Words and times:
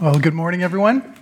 Well, 0.00 0.20
good 0.20 0.32
morning, 0.32 0.62
everyone. 0.62 1.16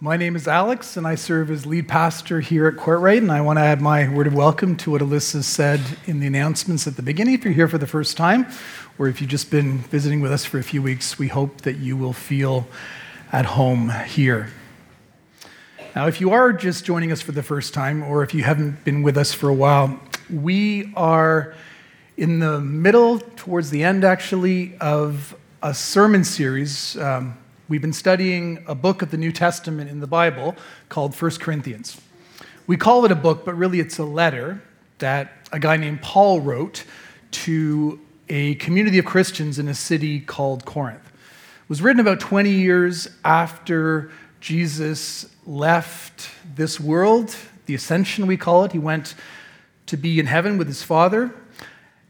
My 0.00 0.18
name 0.18 0.36
is 0.36 0.46
Alex, 0.46 0.98
and 0.98 1.06
I 1.06 1.14
serve 1.14 1.50
as 1.50 1.64
lead 1.64 1.88
pastor 1.88 2.40
here 2.40 2.66
at 2.66 2.74
Courtright. 2.74 3.16
And 3.16 3.32
I 3.32 3.40
want 3.40 3.58
to 3.58 3.62
add 3.62 3.80
my 3.80 4.06
word 4.06 4.26
of 4.26 4.34
welcome 4.34 4.76
to 4.76 4.90
what 4.90 5.00
Alyssa 5.00 5.42
said 5.42 5.80
in 6.04 6.20
the 6.20 6.26
announcements 6.26 6.86
at 6.86 6.96
the 6.96 7.02
beginning. 7.02 7.32
If 7.32 7.42
you're 7.42 7.54
here 7.54 7.68
for 7.68 7.78
the 7.78 7.86
first 7.86 8.18
time, 8.18 8.46
or 8.98 9.08
if 9.08 9.22
you've 9.22 9.30
just 9.30 9.50
been 9.50 9.78
visiting 9.78 10.20
with 10.20 10.30
us 10.30 10.44
for 10.44 10.58
a 10.58 10.62
few 10.62 10.82
weeks, 10.82 11.18
we 11.18 11.28
hope 11.28 11.62
that 11.62 11.78
you 11.78 11.96
will 11.96 12.12
feel 12.12 12.66
at 13.32 13.46
home 13.46 13.88
here. 13.88 14.50
Now, 15.96 16.06
if 16.06 16.20
you 16.20 16.32
are 16.32 16.52
just 16.52 16.84
joining 16.84 17.12
us 17.12 17.22
for 17.22 17.32
the 17.32 17.42
first 17.42 17.72
time, 17.72 18.02
or 18.02 18.22
if 18.22 18.34
you 18.34 18.42
haven't 18.42 18.84
been 18.84 19.02
with 19.02 19.16
us 19.16 19.32
for 19.32 19.48
a 19.48 19.54
while, 19.54 19.98
we 20.28 20.92
are 20.96 21.54
in 22.18 22.40
the 22.40 22.60
middle, 22.60 23.20
towards 23.36 23.70
the 23.70 23.84
end 23.84 24.04
actually, 24.04 24.76
of 24.82 25.34
a 25.60 25.74
sermon 25.74 26.22
series. 26.22 26.96
Um, 26.98 27.36
we've 27.68 27.80
been 27.80 27.92
studying 27.92 28.62
a 28.68 28.76
book 28.76 29.02
of 29.02 29.10
the 29.10 29.16
New 29.16 29.32
Testament 29.32 29.90
in 29.90 29.98
the 29.98 30.06
Bible 30.06 30.54
called 30.88 31.20
1 31.20 31.32
Corinthians. 31.32 32.00
We 32.68 32.76
call 32.76 33.04
it 33.04 33.10
a 33.10 33.16
book, 33.16 33.44
but 33.44 33.54
really 33.54 33.80
it's 33.80 33.98
a 33.98 34.04
letter 34.04 34.62
that 34.98 35.48
a 35.50 35.58
guy 35.58 35.76
named 35.76 36.00
Paul 36.00 36.40
wrote 36.40 36.84
to 37.30 37.98
a 38.28 38.54
community 38.56 38.98
of 38.98 39.04
Christians 39.04 39.58
in 39.58 39.66
a 39.66 39.74
city 39.74 40.20
called 40.20 40.64
Corinth. 40.64 41.04
It 41.04 41.68
was 41.68 41.82
written 41.82 41.98
about 41.98 42.20
20 42.20 42.50
years 42.50 43.08
after 43.24 44.12
Jesus 44.40 45.28
left 45.44 46.30
this 46.54 46.78
world, 46.78 47.34
the 47.66 47.74
ascension 47.74 48.28
we 48.28 48.36
call 48.36 48.64
it. 48.64 48.70
He 48.70 48.78
went 48.78 49.16
to 49.86 49.96
be 49.96 50.20
in 50.20 50.26
heaven 50.26 50.56
with 50.56 50.68
his 50.68 50.84
Father. 50.84 51.34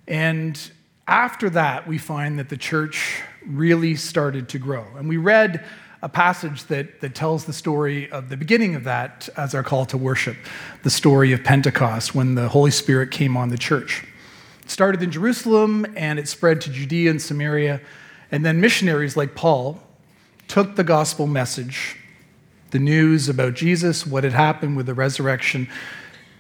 And 0.07 0.61
after 1.07 1.49
that, 1.51 1.89
we 1.89 1.97
find 1.97 2.39
that 2.39 2.51
the 2.51 2.57
church 2.59 3.23
really 3.47 3.97
started 3.97 4.49
to 4.51 4.59
grow. 4.59 4.85
And 4.97 5.09
we 5.09 5.17
read 5.17 5.65
a 6.03 6.09
passage 6.09 6.65
that, 6.65 7.01
that 7.01 7.15
tells 7.15 7.45
the 7.45 7.53
story 7.53 8.11
of 8.11 8.29
the 8.29 8.37
beginning 8.37 8.75
of 8.75 8.85
that 8.85 9.29
as 9.37 9.55
our 9.55 9.63
call 9.63 9.85
to 9.87 9.99
worship, 9.99 10.37
the 10.85 10.91
story 10.91 11.33
of 11.33 11.43
Pentecost 11.43 12.15
when 12.15 12.35
the 12.35 12.49
Holy 12.49 12.71
Spirit 12.71 13.11
came 13.11 13.37
on 13.37 13.49
the 13.49 13.59
church. 13.59 14.07
It 14.63 14.71
started 14.71 15.03
in 15.03 15.11
Jerusalem 15.11 15.87
and 15.97 16.19
it 16.19 16.29
spread 16.29 16.61
to 16.63 16.71
Judea 16.71 17.11
and 17.11 17.21
Samaria. 17.21 17.81
And 18.31 18.45
then 18.45 18.61
missionaries 18.61 19.17
like 19.17 19.35
Paul 19.35 19.83
took 20.47 20.77
the 20.77 20.85
gospel 20.85 21.27
message, 21.27 21.97
the 22.71 22.79
news 22.79 23.29
about 23.29 23.55
Jesus, 23.55 24.07
what 24.07 24.25
had 24.25 24.35
happened 24.35 24.77
with 24.77 24.87
the 24.87 24.95
resurrection, 24.95 25.69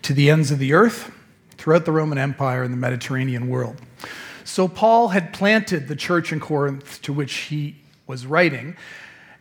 to 0.02 0.12
the 0.14 0.30
ends 0.30 0.50
of 0.50 0.58
the 0.58 0.72
earth, 0.72 1.10
throughout 1.56 1.84
the 1.84 1.92
Roman 1.92 2.18
Empire 2.18 2.62
and 2.62 2.72
the 2.72 2.78
Mediterranean 2.78 3.48
world. 3.48 3.76
So 4.48 4.66
Paul 4.66 5.08
had 5.08 5.34
planted 5.34 5.88
the 5.88 5.94
church 5.94 6.32
in 6.32 6.40
Corinth 6.40 7.02
to 7.02 7.12
which 7.12 7.34
he 7.34 7.76
was 8.06 8.24
writing, 8.24 8.78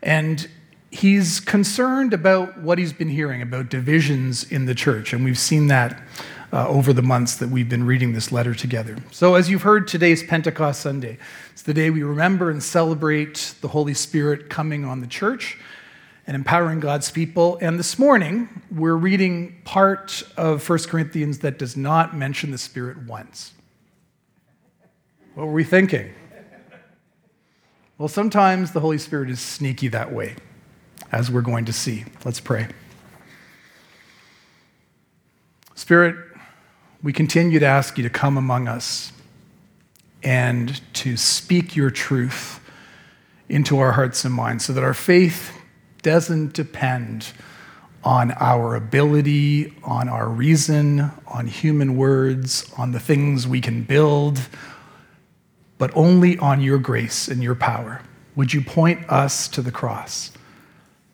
and 0.03 0.49
he's 0.91 1.39
concerned 1.39 2.13
about 2.13 2.59
what 2.59 2.77
he's 2.77 2.91
been 2.91 3.07
hearing 3.07 3.41
about 3.41 3.69
divisions 3.69 4.43
in 4.43 4.65
the 4.65 4.75
church, 4.75 5.13
and 5.13 5.23
we've 5.23 5.39
seen 5.39 5.67
that 5.67 6.03
uh, 6.51 6.67
over 6.67 6.91
the 6.91 7.01
months 7.01 7.35
that 7.37 7.47
we've 7.47 7.69
been 7.69 7.85
reading 7.85 8.11
this 8.11 8.33
letter 8.33 8.53
together. 8.53 8.97
So, 9.09 9.35
as 9.35 9.49
you've 9.49 9.61
heard, 9.61 9.87
today's 9.87 10.23
Pentecost 10.23 10.81
Sunday. 10.81 11.17
It's 11.53 11.63
the 11.63 11.73
day 11.73 11.89
we 11.89 12.03
remember 12.03 12.51
and 12.51 12.61
celebrate 12.61 13.55
the 13.61 13.69
Holy 13.69 13.93
Spirit 13.93 14.49
coming 14.49 14.83
on 14.83 14.99
the 14.99 15.07
church 15.07 15.57
and 16.27 16.35
empowering 16.35 16.81
God's 16.81 17.11
people. 17.11 17.57
And 17.61 17.79
this 17.79 17.97
morning, 17.97 18.61
we're 18.69 18.97
reading 18.97 19.61
part 19.63 20.21
of 20.35 20.69
1 20.69 20.79
Corinthians 20.79 21.39
that 21.39 21.57
does 21.57 21.77
not 21.77 22.13
mention 22.13 22.51
the 22.51 22.57
Spirit 22.57 22.97
once. 23.07 23.53
What 25.37 25.45
were 25.45 25.53
we 25.53 25.63
thinking? 25.63 26.11
Well, 27.99 28.07
sometimes 28.07 28.71
the 28.71 28.79
Holy 28.79 28.97
Spirit 28.97 29.29
is 29.29 29.39
sneaky 29.39 29.87
that 29.89 30.11
way, 30.11 30.35
as 31.11 31.29
we're 31.29 31.41
going 31.41 31.65
to 31.65 31.73
see. 31.73 32.05
Let's 32.25 32.39
pray. 32.39 32.69
Spirit, 35.75 36.15
we 37.03 37.13
continue 37.13 37.59
to 37.59 37.67
ask 37.67 37.99
you 37.99 38.03
to 38.03 38.09
come 38.09 38.35
among 38.35 38.67
us 38.67 39.11
and 40.23 40.81
to 40.95 41.15
speak 41.15 41.75
your 41.75 41.91
truth 41.91 42.59
into 43.47 43.77
our 43.77 43.91
hearts 43.91 44.25
and 44.25 44.33
minds 44.33 44.65
so 44.65 44.73
that 44.73 44.83
our 44.83 44.95
faith 44.95 45.55
doesn't 46.01 46.53
depend 46.53 47.31
on 48.03 48.31
our 48.39 48.73
ability, 48.73 49.71
on 49.83 50.09
our 50.09 50.29
reason, 50.29 51.11
on 51.27 51.45
human 51.45 51.95
words, 51.95 52.73
on 52.75 52.91
the 52.91 52.99
things 52.99 53.47
we 53.47 53.61
can 53.61 53.83
build, 53.83 54.41
but 55.77 55.91
only 55.95 56.37
on 56.39 56.61
your 56.61 56.77
grace 56.77 57.27
and 57.27 57.43
your 57.43 57.55
power. 57.55 58.01
Would 58.35 58.53
you 58.53 58.61
point 58.61 59.09
us 59.09 59.47
to 59.49 59.61
the 59.61 59.71
cross? 59.71 60.31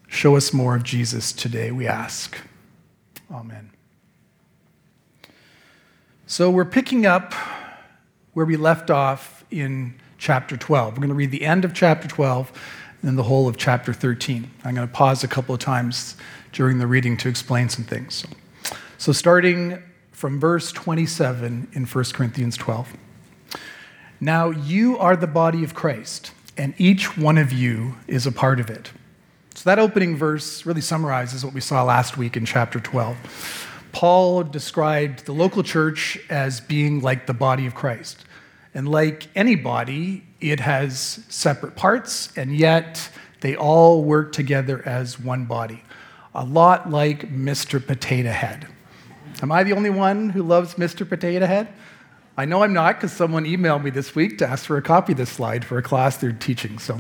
Show 0.08 0.36
us 0.36 0.54
more 0.54 0.76
of 0.76 0.84
Jesus 0.84 1.32
today, 1.32 1.72
we 1.72 1.88
ask. 1.88 2.38
Amen. 3.32 3.72
So 6.28 6.50
we're 6.50 6.66
picking 6.66 7.06
up 7.06 7.34
where 8.34 8.46
we 8.46 8.58
left 8.58 8.90
off 8.90 9.44
in 9.52 9.96
chapter 10.18 10.58
12. 10.58 10.94
We're 10.94 10.98
going 10.98 11.10
to 11.10 11.16
read 11.16 11.32
the 11.32 11.44
end 11.44 11.66
of 11.66 11.74
chapter 11.74 12.08
12 12.08 12.50
and 12.50 13.08
then 13.10 13.16
the 13.16 13.24
whole 13.24 13.48
of 13.48 13.58
chapter 13.58 13.94
13. 13.94 14.50
I'm 14.64 14.76
going 14.76 14.88
to 14.88 14.94
pause 14.94 15.24
a 15.24 15.28
couple 15.28 15.54
of 15.54 15.60
times 15.60 16.16
during 16.52 16.80
the 16.80 16.88
reading 16.88 17.18
to 17.18 17.30
explain 17.30 17.70
some 17.70 17.84
things. 17.84 18.26
So, 18.98 19.12
starting 19.12 19.84
from 20.12 20.40
verse 20.40 20.72
27 20.72 21.70
in 21.74 21.86
1 21.86 22.04
Corinthians 22.14 22.56
12. 22.56 22.94
Now 24.24 24.52
you 24.52 24.98
are 25.00 25.18
the 25.18 25.28
body 25.28 25.66
of 25.66 25.74
Christ, 25.74 26.32
and 26.56 26.74
each 26.78 27.18
one 27.18 27.38
of 27.38 27.52
you 27.52 27.96
is 28.08 28.26
a 28.26 28.32
part 28.32 28.62
of 28.62 28.70
it. 28.70 28.90
So 29.54 29.70
that 29.70 29.80
opening 29.80 30.16
verse 30.16 30.66
really 30.66 30.80
summarizes 30.80 31.44
what 31.44 31.54
we 31.54 31.60
saw 31.60 31.84
last 31.84 32.16
week 32.16 32.38
in 32.38 32.46
chapter 32.46 32.80
12. 32.80 33.68
Paul 33.92 34.44
described 34.46 35.26
the 35.26 35.34
local 35.34 35.62
church 35.62 36.18
as 36.30 36.62
being 36.62 37.02
like 37.02 37.28
the 37.28 37.34
body 37.34 37.66
of 37.66 37.76
Christ. 37.76 38.24
And 38.74 38.88
like 38.88 39.28
any 39.36 39.58
body, 39.58 40.24
it 40.40 40.62
has 40.62 41.20
separate 41.28 41.76
parts, 41.76 42.32
and 42.38 42.56
yet 42.56 43.10
they 43.42 43.58
all 43.58 44.06
work 44.06 44.32
together 44.32 44.82
as 44.88 45.20
one 45.20 45.44
body. 45.44 45.84
A 46.34 46.46
lot 46.46 46.90
like 46.90 47.30
Mr. 47.30 47.86
Potato 47.86 48.32
Head. 48.32 48.68
Am 49.42 49.52
I 49.52 49.64
the 49.64 49.74
only 49.74 49.90
one 49.90 50.30
who 50.30 50.44
loves 50.44 50.76
Mr. 50.76 51.08
Potato 51.08 51.46
Head? 51.46 51.68
I 52.36 52.46
know 52.46 52.64
I'm 52.64 52.74
not 52.74 52.96
because 52.96 53.14
someone 53.14 53.46
emailed 53.46 53.84
me 53.84 53.92
this 53.92 54.16
week 54.16 54.40
to 54.40 54.48
ask 54.48 54.66
for 54.66 54.76
a 54.78 54.82
copy 54.82 55.12
of 55.12 55.20
this 55.20 55.30
slide 55.30 55.64
for 55.64 55.78
a 55.78 55.84
class 55.84 56.18
they're 56.18 56.32
teaching. 56.32 56.80
So, 56.80 57.00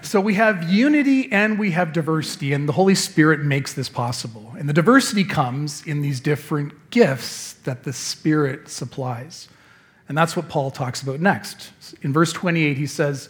so 0.00 0.20
we 0.20 0.34
have 0.34 0.70
unity 0.70 1.30
and 1.32 1.58
we 1.58 1.72
have 1.72 1.92
diversity, 1.92 2.52
and 2.52 2.68
the 2.68 2.72
Holy 2.72 2.94
Spirit 2.94 3.40
makes 3.40 3.72
this 3.72 3.88
possible. 3.88 4.54
And 4.56 4.68
the 4.68 4.72
diversity 4.72 5.24
comes 5.24 5.84
in 5.84 6.02
these 6.02 6.20
different 6.20 6.90
gifts 6.90 7.54
that 7.64 7.82
the 7.82 7.92
Spirit 7.92 8.68
supplies. 8.68 9.48
And 10.08 10.16
that's 10.16 10.36
what 10.36 10.48
Paul 10.48 10.70
talks 10.70 11.02
about 11.02 11.18
next. 11.18 11.72
In 12.02 12.12
verse 12.12 12.32
28, 12.32 12.76
he 12.76 12.86
says, 12.86 13.28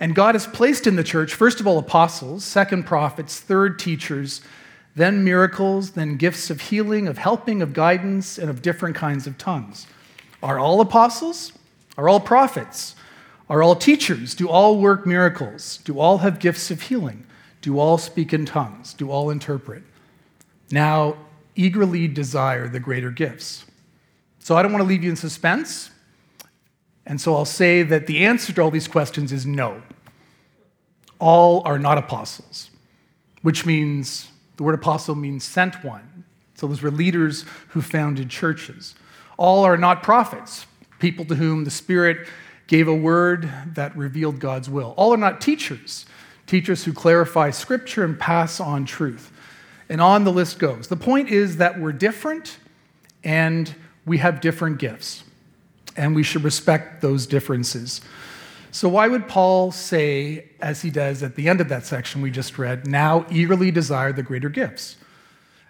And 0.00 0.16
God 0.16 0.34
has 0.34 0.48
placed 0.48 0.88
in 0.88 0.96
the 0.96 1.04
church, 1.04 1.32
first 1.32 1.60
of 1.60 1.68
all, 1.68 1.78
apostles, 1.78 2.42
second, 2.42 2.86
prophets, 2.86 3.38
third, 3.38 3.78
teachers, 3.78 4.40
then 4.96 5.22
miracles, 5.22 5.92
then 5.92 6.16
gifts 6.16 6.50
of 6.50 6.60
healing, 6.60 7.06
of 7.06 7.18
helping, 7.18 7.62
of 7.62 7.72
guidance, 7.72 8.36
and 8.36 8.50
of 8.50 8.62
different 8.62 8.96
kinds 8.96 9.28
of 9.28 9.38
tongues. 9.38 9.86
Are 10.42 10.58
all 10.58 10.80
apostles? 10.80 11.52
Are 11.98 12.08
all 12.08 12.20
prophets? 12.20 12.94
Are 13.48 13.62
all 13.62 13.74
teachers? 13.74 14.34
Do 14.34 14.48
all 14.48 14.78
work 14.78 15.06
miracles? 15.06 15.78
Do 15.84 15.98
all 15.98 16.18
have 16.18 16.38
gifts 16.38 16.70
of 16.70 16.82
healing? 16.82 17.26
Do 17.62 17.78
all 17.78 17.98
speak 17.98 18.32
in 18.32 18.46
tongues? 18.46 18.94
Do 18.94 19.10
all 19.10 19.30
interpret? 19.30 19.82
Now, 20.70 21.16
eagerly 21.56 22.08
desire 22.08 22.68
the 22.68 22.80
greater 22.80 23.10
gifts. 23.10 23.64
So 24.38 24.56
I 24.56 24.62
don't 24.62 24.72
want 24.72 24.82
to 24.82 24.88
leave 24.88 25.04
you 25.04 25.10
in 25.10 25.16
suspense. 25.16 25.90
And 27.04 27.20
so 27.20 27.34
I'll 27.34 27.44
say 27.44 27.82
that 27.82 28.06
the 28.06 28.24
answer 28.24 28.52
to 28.52 28.62
all 28.62 28.70
these 28.70 28.88
questions 28.88 29.32
is 29.32 29.44
no. 29.44 29.82
All 31.18 31.62
are 31.66 31.78
not 31.78 31.98
apostles, 31.98 32.70
which 33.42 33.66
means 33.66 34.30
the 34.56 34.62
word 34.62 34.74
apostle 34.74 35.14
means 35.14 35.44
sent 35.44 35.84
one. 35.84 36.24
So 36.54 36.66
those 36.66 36.82
were 36.82 36.90
leaders 36.90 37.44
who 37.68 37.82
founded 37.82 38.30
churches. 38.30 38.94
All 39.40 39.64
are 39.64 39.78
not 39.78 40.02
prophets, 40.02 40.66
people 40.98 41.24
to 41.24 41.34
whom 41.34 41.64
the 41.64 41.70
Spirit 41.70 42.28
gave 42.66 42.88
a 42.88 42.94
word 42.94 43.50
that 43.72 43.96
revealed 43.96 44.38
God's 44.38 44.68
will. 44.68 44.92
All 44.98 45.14
are 45.14 45.16
not 45.16 45.40
teachers, 45.40 46.04
teachers 46.46 46.84
who 46.84 46.92
clarify 46.92 47.48
Scripture 47.48 48.04
and 48.04 48.20
pass 48.20 48.60
on 48.60 48.84
truth. 48.84 49.32
And 49.88 49.98
on 49.98 50.24
the 50.24 50.30
list 50.30 50.58
goes. 50.58 50.88
The 50.88 50.96
point 50.96 51.30
is 51.30 51.56
that 51.56 51.80
we're 51.80 51.92
different 51.92 52.58
and 53.24 53.74
we 54.04 54.18
have 54.18 54.42
different 54.42 54.78
gifts, 54.78 55.24
and 55.96 56.14
we 56.14 56.22
should 56.22 56.44
respect 56.44 57.00
those 57.00 57.26
differences. 57.26 58.02
So, 58.72 58.90
why 58.90 59.08
would 59.08 59.26
Paul 59.26 59.72
say, 59.72 60.50
as 60.60 60.82
he 60.82 60.90
does 60.90 61.22
at 61.22 61.34
the 61.34 61.48
end 61.48 61.62
of 61.62 61.70
that 61.70 61.86
section 61.86 62.20
we 62.20 62.30
just 62.30 62.58
read, 62.58 62.86
now 62.86 63.24
eagerly 63.30 63.70
desire 63.70 64.12
the 64.12 64.22
greater 64.22 64.50
gifts? 64.50 64.96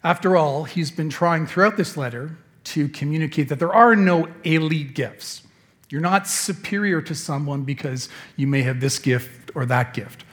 After 0.03 0.37
all, 0.37 0.65
he's 0.65 0.91
been 0.91 1.09
trying 1.09 1.47
throughout 1.47 1.77
this 1.77 1.97
letter 1.97 2.37
to 2.71 2.89
communicate 2.89 3.49
that 3.49 3.59
there 3.59 3.73
are 3.73 3.97
no 3.97 4.29
elite 4.45 4.95
gifts. 4.95 5.43
You're 5.89 6.01
not 6.01 6.29
superior 6.29 7.03
to 7.03 7.15
someone 7.17 7.65
because 7.65 8.09
you 8.37 8.47
may 8.47 8.63
have 8.63 8.81
this 8.81 8.99
gift 9.01 9.51
or 9.57 9.67
that 9.67 9.93
gift. 9.93 10.25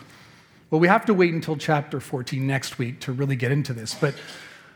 Well, 0.70 0.80
we 0.80 0.88
have 0.88 1.06
to 1.06 1.14
wait 1.14 1.34
until 1.34 1.58
chapter 1.58 2.00
14 2.00 2.46
next 2.46 2.78
week 2.78 3.00
to 3.02 3.12
really 3.12 3.36
get 3.36 3.52
into 3.52 3.74
this. 3.74 3.96
But 3.96 4.14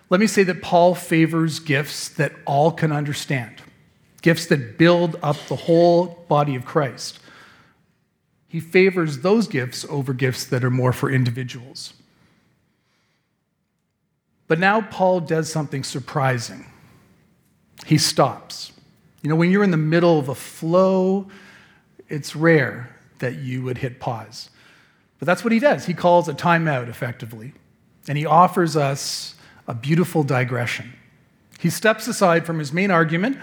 let 0.10 0.20
me 0.20 0.26
say 0.26 0.42
that 0.44 0.64
Paul 0.64 0.96
favors 0.96 1.60
gifts 1.60 2.10
that 2.10 2.34
all 2.46 2.72
can 2.72 2.92
understand, 2.92 3.62
gifts 4.24 4.48
that 4.48 4.80
build 4.80 5.18
up 5.22 5.38
the 5.48 5.56
whole 5.56 6.26
body 6.28 6.56
of 6.56 6.66
Christ. 6.66 7.20
He 8.48 8.60
favors 8.60 9.20
those 9.20 9.48
gifts 9.48 9.86
over 9.88 10.14
gifts 10.14 10.46
that 10.46 10.64
are 10.64 10.72
more 10.72 10.94
for 10.94 11.12
individuals. 11.12 11.94
But 14.48 14.60
now 14.60 14.82
Paul 14.82 15.22
does 15.22 15.52
something 15.52 15.84
surprising. 15.84 16.71
He 17.86 17.98
stops. 17.98 18.72
You 19.22 19.30
know, 19.30 19.36
when 19.36 19.52
you're 19.52 19.64
in 19.64 19.72
the 19.72 19.78
middle 19.78 20.18
of 20.20 20.30
a 20.30 20.36
flow, 20.36 21.28
it's 22.10 22.36
rare 22.36 22.96
that 23.20 23.36
you 23.38 23.62
would 23.64 23.78
hit 23.78 24.00
pause. 24.00 24.50
But 25.20 25.28
that's 25.28 25.44
what 25.44 25.54
he 25.54 25.60
does. 25.60 25.86
He 25.86 25.94
calls 25.94 26.28
a 26.28 26.34
timeout 26.34 26.88
effectively, 26.90 27.54
and 28.08 28.18
he 28.18 28.26
offers 28.26 28.76
us 28.76 29.36
a 29.68 29.74
beautiful 29.74 30.24
digression. 30.24 30.94
He 31.60 31.70
steps 31.70 32.08
aside 32.08 32.46
from 32.46 32.58
his 32.58 32.74
main 32.74 32.90
argument 32.90 33.38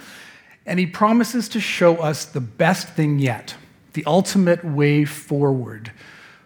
and 0.66 0.78
he 0.78 0.86
promises 0.86 1.48
to 1.48 1.60
show 1.60 1.96
us 1.96 2.26
the 2.26 2.40
best 2.40 2.88
thing 2.88 3.18
yet, 3.18 3.54
the 3.94 4.04
ultimate 4.04 4.62
way 4.62 5.04
forward 5.06 5.92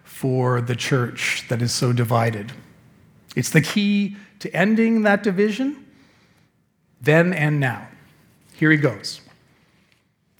for 0.04 0.60
the 0.60 0.76
church 0.76 1.44
that 1.48 1.60
is 1.60 1.72
so 1.72 1.92
divided. 1.92 2.52
It's 3.34 3.50
the 3.50 3.60
key 3.60 4.16
to 4.38 4.54
ending 4.54 5.02
that 5.02 5.24
division 5.24 5.81
then 7.02 7.34
and 7.34 7.58
now. 7.60 7.88
Here 8.54 8.70
he 8.70 8.76
goes. 8.76 9.20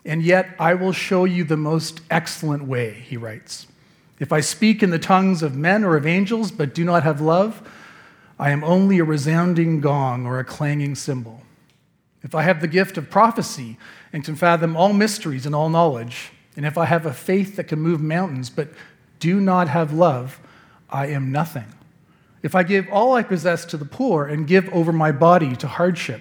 And 0.05 0.23
yet 0.23 0.55
I 0.59 0.75
will 0.75 0.93
show 0.93 1.25
you 1.25 1.45
the 1.45 1.57
most 1.57 2.01
excellent 2.11 2.65
way, 2.65 2.93
he 2.93 3.17
writes. 3.17 3.67
If 4.19 4.33
I 4.33 4.41
speak 4.41 4.83
in 4.83 4.91
the 4.91 4.99
tongues 4.99 5.43
of 5.43 5.57
men 5.57 5.85
or 5.85 5.97
of 5.97 6.07
angels, 6.07 6.53
but 6.53 6.75
do 6.75 6.85
not 6.85 7.03
have 7.03 7.21
love, 7.21 7.69
I 8.39 8.51
am 8.51 8.65
only 8.65 8.99
a 8.99 9.05
resounding 9.05 9.81
gong 9.81 10.27
or 10.27 10.39
a 10.39 10.45
clanging 10.45 10.95
cymbal. 10.95 11.43
If 12.23 12.35
I 12.35 12.43
have 12.43 12.61
the 12.61 12.69
gift 12.69 12.97
of 12.97 13.11
prophecy 13.11 13.79
and 14.13 14.25
can 14.25 14.37
fathom 14.37 14.77
all 14.77 14.93
mysteries 14.93 15.47
and 15.47 15.55
all 15.55 15.69
knowledge, 15.69 16.33
and 16.57 16.65
if 16.65 16.79
I 16.79 16.85
have 16.85 17.07
a 17.07 17.13
faith 17.13 17.57
that 17.57 17.65
can 17.65 17.81
move 17.81 18.01
mountains, 18.01 18.51
but 18.51 18.69
do 19.19 19.41
not 19.41 19.69
have 19.69 19.93
love, 19.93 20.41
I 20.91 21.07
am 21.07 21.33
nothing. 21.33 21.67
If 22.43 22.55
I 22.55 22.63
give 22.63 22.89
all 22.91 23.15
I 23.15 23.23
possess 23.23 23.65
to 23.67 23.77
the 23.77 23.85
poor 23.85 24.27
and 24.27 24.47
give 24.47 24.69
over 24.71 24.93
my 24.93 25.13
body 25.13 25.57
to 25.57 25.67
hardship, 25.67 26.21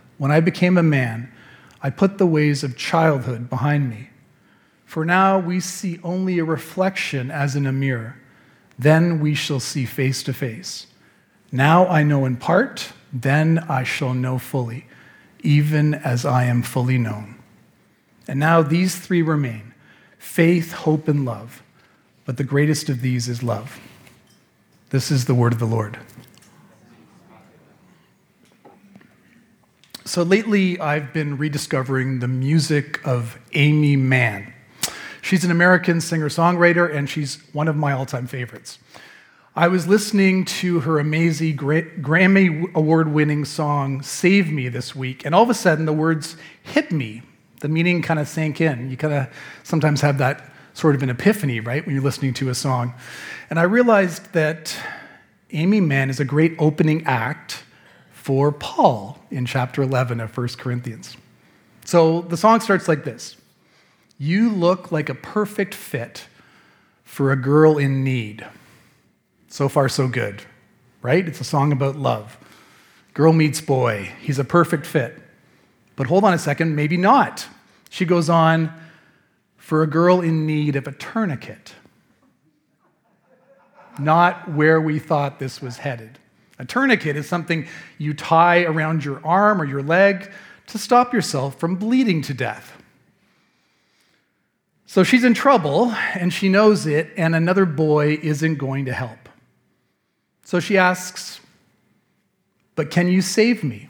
When 0.21 0.29
I 0.29 0.39
became 0.39 0.77
a 0.77 0.83
man, 0.83 1.31
I 1.81 1.89
put 1.89 2.19
the 2.19 2.27
ways 2.27 2.63
of 2.63 2.77
childhood 2.77 3.49
behind 3.49 3.89
me. 3.89 4.11
For 4.85 5.03
now 5.03 5.39
we 5.39 5.59
see 5.59 5.99
only 6.03 6.37
a 6.37 6.45
reflection 6.45 7.31
as 7.31 7.55
in 7.55 7.65
a 7.65 7.71
mirror. 7.71 8.17
Then 8.77 9.19
we 9.19 9.33
shall 9.33 9.59
see 9.59 9.85
face 9.85 10.21
to 10.21 10.31
face. 10.31 10.85
Now 11.51 11.87
I 11.87 12.03
know 12.03 12.25
in 12.25 12.37
part, 12.37 12.93
then 13.11 13.65
I 13.67 13.83
shall 13.83 14.13
know 14.13 14.37
fully, 14.37 14.85
even 15.41 15.95
as 15.95 16.23
I 16.23 16.43
am 16.43 16.61
fully 16.61 16.99
known. 16.99 17.39
And 18.27 18.39
now 18.39 18.61
these 18.61 18.95
three 18.95 19.23
remain 19.23 19.73
faith, 20.19 20.71
hope, 20.71 21.07
and 21.07 21.25
love. 21.25 21.63
But 22.25 22.37
the 22.37 22.43
greatest 22.43 22.89
of 22.89 23.01
these 23.01 23.27
is 23.27 23.41
love. 23.41 23.79
This 24.91 25.09
is 25.09 25.25
the 25.25 25.33
word 25.33 25.53
of 25.53 25.57
the 25.57 25.65
Lord. 25.65 25.97
So 30.03 30.23
lately, 30.23 30.79
I've 30.79 31.13
been 31.13 31.37
rediscovering 31.37 32.19
the 32.19 32.27
music 32.27 32.99
of 33.05 33.37
Aimee 33.53 33.95
Mann. 33.95 34.51
She's 35.21 35.43
an 35.43 35.51
American 35.51 36.01
singer 36.01 36.27
songwriter, 36.27 36.91
and 36.91 37.07
she's 37.07 37.37
one 37.53 37.67
of 37.67 37.75
my 37.75 37.91
all 37.91 38.07
time 38.07 38.25
favorites. 38.25 38.79
I 39.55 39.67
was 39.67 39.87
listening 39.87 40.45
to 40.45 40.79
her 40.79 40.97
amazing 40.97 41.55
Grammy 41.57 42.73
Award 42.73 43.09
winning 43.09 43.45
song, 43.45 44.01
Save 44.01 44.51
Me, 44.51 44.69
this 44.69 44.95
week, 44.95 45.23
and 45.23 45.35
all 45.35 45.43
of 45.43 45.51
a 45.51 45.53
sudden 45.53 45.85
the 45.85 45.93
words 45.93 46.35
hit 46.63 46.91
me. 46.91 47.21
The 47.59 47.67
meaning 47.67 48.01
kind 48.01 48.19
of 48.19 48.27
sank 48.27 48.59
in. 48.59 48.89
You 48.89 48.97
kind 48.97 49.13
of 49.13 49.27
sometimes 49.61 50.01
have 50.01 50.17
that 50.17 50.49
sort 50.73 50.95
of 50.95 51.03
an 51.03 51.11
epiphany, 51.11 51.59
right, 51.59 51.85
when 51.85 51.93
you're 51.93 52.03
listening 52.03 52.33
to 52.35 52.49
a 52.49 52.55
song. 52.55 52.95
And 53.51 53.59
I 53.59 53.63
realized 53.63 54.33
that 54.33 54.75
Aimee 55.51 55.79
Mann 55.79 56.09
is 56.09 56.19
a 56.19 56.25
great 56.25 56.55
opening 56.57 57.05
act 57.05 57.65
for 58.21 58.51
Paul 58.51 59.17
in 59.31 59.47
chapter 59.47 59.81
11 59.81 60.19
of 60.19 60.37
1 60.37 60.47
Corinthians. 60.49 61.17
So 61.85 62.21
the 62.21 62.37
song 62.37 62.59
starts 62.59 62.87
like 62.87 63.03
this 63.03 63.35
You 64.19 64.51
look 64.51 64.91
like 64.91 65.09
a 65.09 65.15
perfect 65.15 65.73
fit 65.73 66.27
for 67.03 67.31
a 67.31 67.35
girl 67.35 67.79
in 67.79 68.03
need. 68.03 68.45
So 69.47 69.67
far, 69.67 69.89
so 69.89 70.07
good, 70.07 70.43
right? 71.01 71.27
It's 71.27 71.41
a 71.41 71.43
song 71.43 71.71
about 71.71 71.95
love. 71.95 72.37
Girl 73.15 73.33
meets 73.33 73.59
boy. 73.59 74.11
He's 74.21 74.37
a 74.37 74.43
perfect 74.43 74.85
fit. 74.85 75.17
But 75.95 76.05
hold 76.05 76.23
on 76.23 76.33
a 76.33 76.39
second, 76.39 76.75
maybe 76.75 76.97
not. 76.97 77.47
She 77.89 78.05
goes 78.05 78.29
on, 78.29 78.71
for 79.57 79.81
a 79.81 79.87
girl 79.87 80.21
in 80.21 80.45
need 80.45 80.75
of 80.75 80.87
a 80.87 80.91
tourniquet. 80.91 81.73
Not 83.99 84.51
where 84.51 84.79
we 84.79 84.99
thought 84.99 85.39
this 85.39 85.59
was 85.59 85.79
headed. 85.79 86.19
A 86.61 86.65
tourniquet 86.65 87.15
is 87.15 87.27
something 87.27 87.67
you 87.97 88.13
tie 88.13 88.65
around 88.65 89.03
your 89.03 89.19
arm 89.25 89.59
or 89.59 89.65
your 89.65 89.81
leg 89.81 90.31
to 90.67 90.77
stop 90.77 91.11
yourself 91.11 91.59
from 91.59 91.75
bleeding 91.75 92.21
to 92.21 92.35
death. 92.35 92.79
So 94.85 95.03
she's 95.03 95.23
in 95.23 95.33
trouble 95.33 95.89
and 96.13 96.31
she 96.31 96.49
knows 96.49 96.85
it, 96.85 97.09
and 97.17 97.33
another 97.33 97.65
boy 97.65 98.19
isn't 98.21 98.55
going 98.55 98.85
to 98.85 98.93
help. 98.93 99.27
So 100.43 100.59
she 100.59 100.77
asks, 100.77 101.39
But 102.75 102.91
can 102.91 103.07
you 103.07 103.23
save 103.23 103.63
me? 103.63 103.89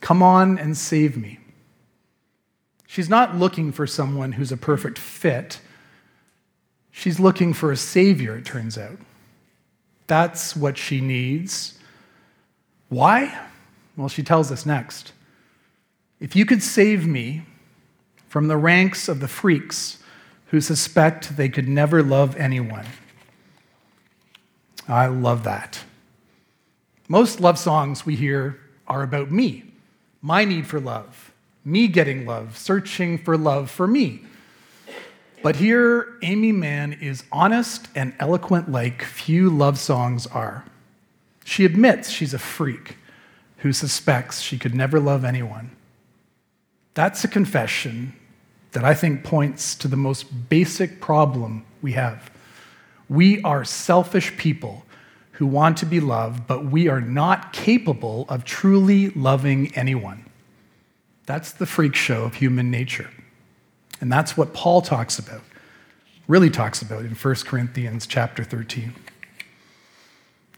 Come 0.00 0.20
on 0.20 0.58
and 0.58 0.76
save 0.76 1.16
me. 1.16 1.38
She's 2.88 3.08
not 3.08 3.36
looking 3.36 3.70
for 3.70 3.86
someone 3.86 4.32
who's 4.32 4.50
a 4.50 4.56
perfect 4.56 4.98
fit. 4.98 5.60
She's 6.90 7.20
looking 7.20 7.52
for 7.52 7.70
a 7.70 7.76
savior, 7.76 8.36
it 8.36 8.44
turns 8.44 8.76
out. 8.76 8.98
That's 10.08 10.56
what 10.56 10.76
she 10.76 11.00
needs. 11.00 11.78
Why? 12.88 13.38
Well, 13.96 14.08
she 14.08 14.24
tells 14.24 14.50
us 14.50 14.66
next. 14.66 15.12
If 16.18 16.34
you 16.34 16.44
could 16.44 16.62
save 16.62 17.06
me 17.06 17.42
from 18.28 18.48
the 18.48 18.56
ranks 18.56 19.08
of 19.08 19.20
the 19.20 19.28
freaks 19.28 20.02
who 20.46 20.60
suspect 20.60 21.36
they 21.36 21.48
could 21.48 21.68
never 21.68 22.02
love 22.02 22.34
anyone. 22.36 22.86
I 24.88 25.06
love 25.06 25.44
that. 25.44 25.84
Most 27.08 27.40
love 27.40 27.58
songs 27.58 28.04
we 28.04 28.16
hear 28.16 28.58
are 28.88 29.02
about 29.02 29.30
me, 29.30 29.64
my 30.20 30.44
need 30.44 30.66
for 30.66 30.80
love 30.80 31.28
me 31.68 31.86
getting 31.86 32.24
love, 32.24 32.56
searching 32.56 33.18
for 33.18 33.36
love 33.36 33.70
for 33.70 33.86
me. 33.86 34.22
But 35.42 35.56
here, 35.56 36.18
Aimee 36.22 36.52
Mann 36.52 36.92
is 36.94 37.22
honest 37.30 37.88
and 37.94 38.12
eloquent 38.18 38.70
like 38.70 39.02
few 39.02 39.48
love 39.50 39.78
songs 39.78 40.26
are. 40.26 40.64
She 41.44 41.64
admits 41.64 42.10
she's 42.10 42.34
a 42.34 42.38
freak 42.38 42.96
who 43.58 43.72
suspects 43.72 44.40
she 44.40 44.58
could 44.58 44.74
never 44.74 45.00
love 45.00 45.24
anyone. 45.24 45.70
That's 46.94 47.22
a 47.24 47.28
confession 47.28 48.14
that 48.72 48.84
I 48.84 48.94
think 48.94 49.24
points 49.24 49.74
to 49.76 49.88
the 49.88 49.96
most 49.96 50.48
basic 50.48 51.00
problem 51.00 51.64
we 51.80 51.92
have. 51.92 52.30
We 53.08 53.40
are 53.42 53.64
selfish 53.64 54.36
people 54.36 54.84
who 55.32 55.46
want 55.46 55.78
to 55.78 55.86
be 55.86 56.00
loved, 56.00 56.46
but 56.46 56.66
we 56.66 56.88
are 56.88 57.00
not 57.00 57.52
capable 57.52 58.26
of 58.28 58.44
truly 58.44 59.10
loving 59.10 59.74
anyone. 59.76 60.24
That's 61.26 61.52
the 61.52 61.66
freak 61.66 61.94
show 61.94 62.24
of 62.24 62.34
human 62.34 62.70
nature. 62.70 63.08
And 64.00 64.12
that's 64.12 64.36
what 64.36 64.54
Paul 64.54 64.82
talks 64.82 65.18
about, 65.18 65.42
really 66.26 66.50
talks 66.50 66.82
about 66.82 67.04
in 67.04 67.14
1 67.14 67.34
Corinthians 67.46 68.06
chapter 68.06 68.44
13. 68.44 68.94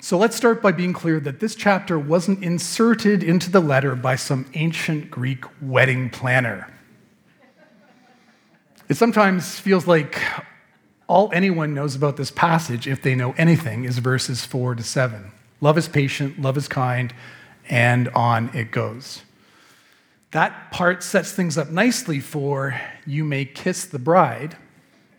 So 0.03 0.17
let's 0.17 0.35
start 0.35 0.63
by 0.63 0.73
being 0.73 0.95
clear 0.95 1.21
that 1.21 1.41
this 1.41 1.55
chapter 1.55 1.99
wasn't 1.99 2.43
inserted 2.43 3.23
into 3.23 3.51
the 3.51 3.61
letter 3.61 3.95
by 3.95 4.17
some 4.17 4.47
ancient 4.55 5.11
Greek 5.11 5.45
wedding 5.61 6.09
planner. 6.09 6.73
It 8.89 8.97
sometimes 8.97 9.61
feels 9.61 9.87
like 9.87 10.21
all 11.07 11.31
anyone 11.35 11.75
knows 11.75 11.95
about 11.95 12.17
this 12.17 12.31
passage, 12.31 12.87
if 12.87 13.03
they 13.03 13.15
know 13.15 13.35
anything, 13.37 13.85
is 13.85 13.99
verses 13.99 14.45
4 14.45 14.77
to 14.77 14.83
7. 14.83 15.33
Love 15.61 15.77
is 15.77 15.87
patient, 15.87 16.41
love 16.41 16.57
is 16.57 16.67
kind, 16.67 17.13
and 17.69 18.09
on 18.11 18.49
it 18.57 18.71
goes. 18.71 19.23
That 20.33 20.71
part 20.71 21.03
sets 21.03 21.33
things 21.33 21.59
up 21.59 21.71
nicely 21.71 22.21
for 22.21 22.81
You 23.05 23.25
May 23.25 23.45
Kiss 23.45 23.85
the 23.85 23.99
Bride 23.99 24.57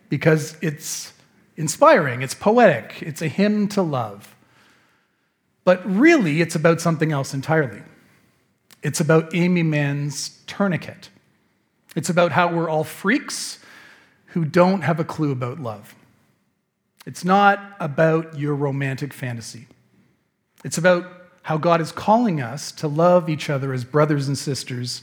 because 0.10 0.58
it's 0.62 1.13
inspiring, 1.58 2.22
it's 2.22 2.34
poetic, 2.34 3.01
it's 3.01 3.22
a 3.22 3.27
hymn 3.27 3.68
to 3.70 3.82
love. 3.82 4.36
But 5.63 5.86
really, 5.86 6.41
it's 6.41 6.56
about 6.56 6.82
something 6.82 7.12
else 7.12 7.34
entirely. 7.34 7.82
It's 8.82 9.00
about 9.00 9.36
Aimee 9.36 9.63
Mann's 9.63 10.41
tourniquet. 10.48 11.10
It's 11.96 12.10
about 12.10 12.32
how 12.32 12.51
we're 12.53 12.70
all 12.70 12.84
freaks 12.84 13.60
who 14.27 14.46
don't 14.46 14.82
have 14.82 15.00
a 15.00 15.03
clue 15.03 15.32
about 15.32 15.60
love. 15.60 15.94
It's 17.06 17.25
not 17.25 17.75
about 17.80 18.39
your 18.39 18.56
romantic 18.56 19.13
fantasy. 19.13 19.68
It's 20.63 20.77
about 20.77 21.20
how 21.43 21.57
God 21.57 21.81
is 21.81 21.91
calling 21.91 22.41
us 22.41 22.71
to 22.74 22.88
love 22.88 23.29
each 23.29 23.50
other 23.50 23.74
as 23.74 23.83
brothers 23.83 24.27
and 24.27 24.38
sisters 24.38 25.01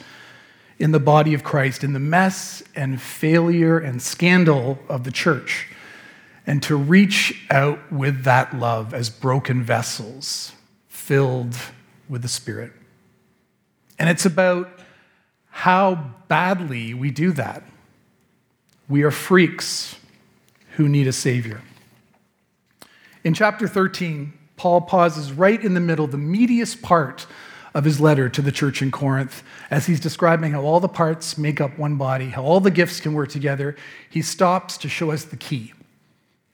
in 0.79 0.93
the 0.93 1.01
body 1.01 1.35
of 1.35 1.43
Christ, 1.43 1.83
in 1.83 1.93
the 1.93 1.99
mess 1.99 2.63
and 2.77 3.01
failure 3.01 3.79
and 3.79 4.01
scandal 4.01 4.79
of 4.89 5.05
the 5.05 5.11
church 5.11 5.67
and 6.49 6.63
to 6.63 6.75
reach 6.77 7.47
out 7.51 7.93
with 7.93 8.25
that 8.25 8.59
love 8.59 8.95
as 8.95 9.11
broken 9.11 9.63
vessels 9.63 10.53
filled 10.89 11.55
with 12.09 12.23
the 12.23 12.29
Spirit. 12.29 12.73
And 13.99 14.09
it's 14.09 14.25
about 14.25 14.71
how 15.51 16.13
badly 16.29 16.95
we 16.95 17.11
do 17.11 17.33
that. 17.33 17.65
We 18.89 19.03
are 19.03 19.11
freaks 19.11 19.97
who 20.77 20.89
need 20.89 21.07
a 21.07 21.13
Savior. 21.13 21.61
In 23.25 23.35
chapter 23.35 23.69
13, 23.69 24.33
Paul 24.59 24.83
pauses 24.83 25.33
right 25.33 25.63
in 25.63 25.73
the 25.73 25.81
middle, 25.81 26.07
the 26.07 26.19
meatiest 26.19 26.83
part 26.83 27.27
of 27.75 27.85
his 27.85 28.01
letter 28.01 28.29
to 28.29 28.43
the 28.43 28.53
church 28.53 28.83
in 28.83 28.91
Corinth, 28.91 29.43
as 29.71 29.87
he's 29.87 30.01
describing 30.01 30.53
how 30.53 30.63
all 30.63 30.81
the 30.81 30.89
parts 30.89 31.39
make 31.39 31.61
up 31.61 31.79
one 31.79 31.97
body, 31.97 32.27
how 32.27 32.43
all 32.43 32.61
the 32.61 32.71
gifts 32.71 33.01
can 33.01 33.15
work 33.15 33.29
together. 33.31 33.77
He 34.11 34.21
stops 34.21 34.77
to 34.79 34.89
show 34.89 35.13
us 35.13 35.25
the 35.25 35.37
key. 35.37 35.73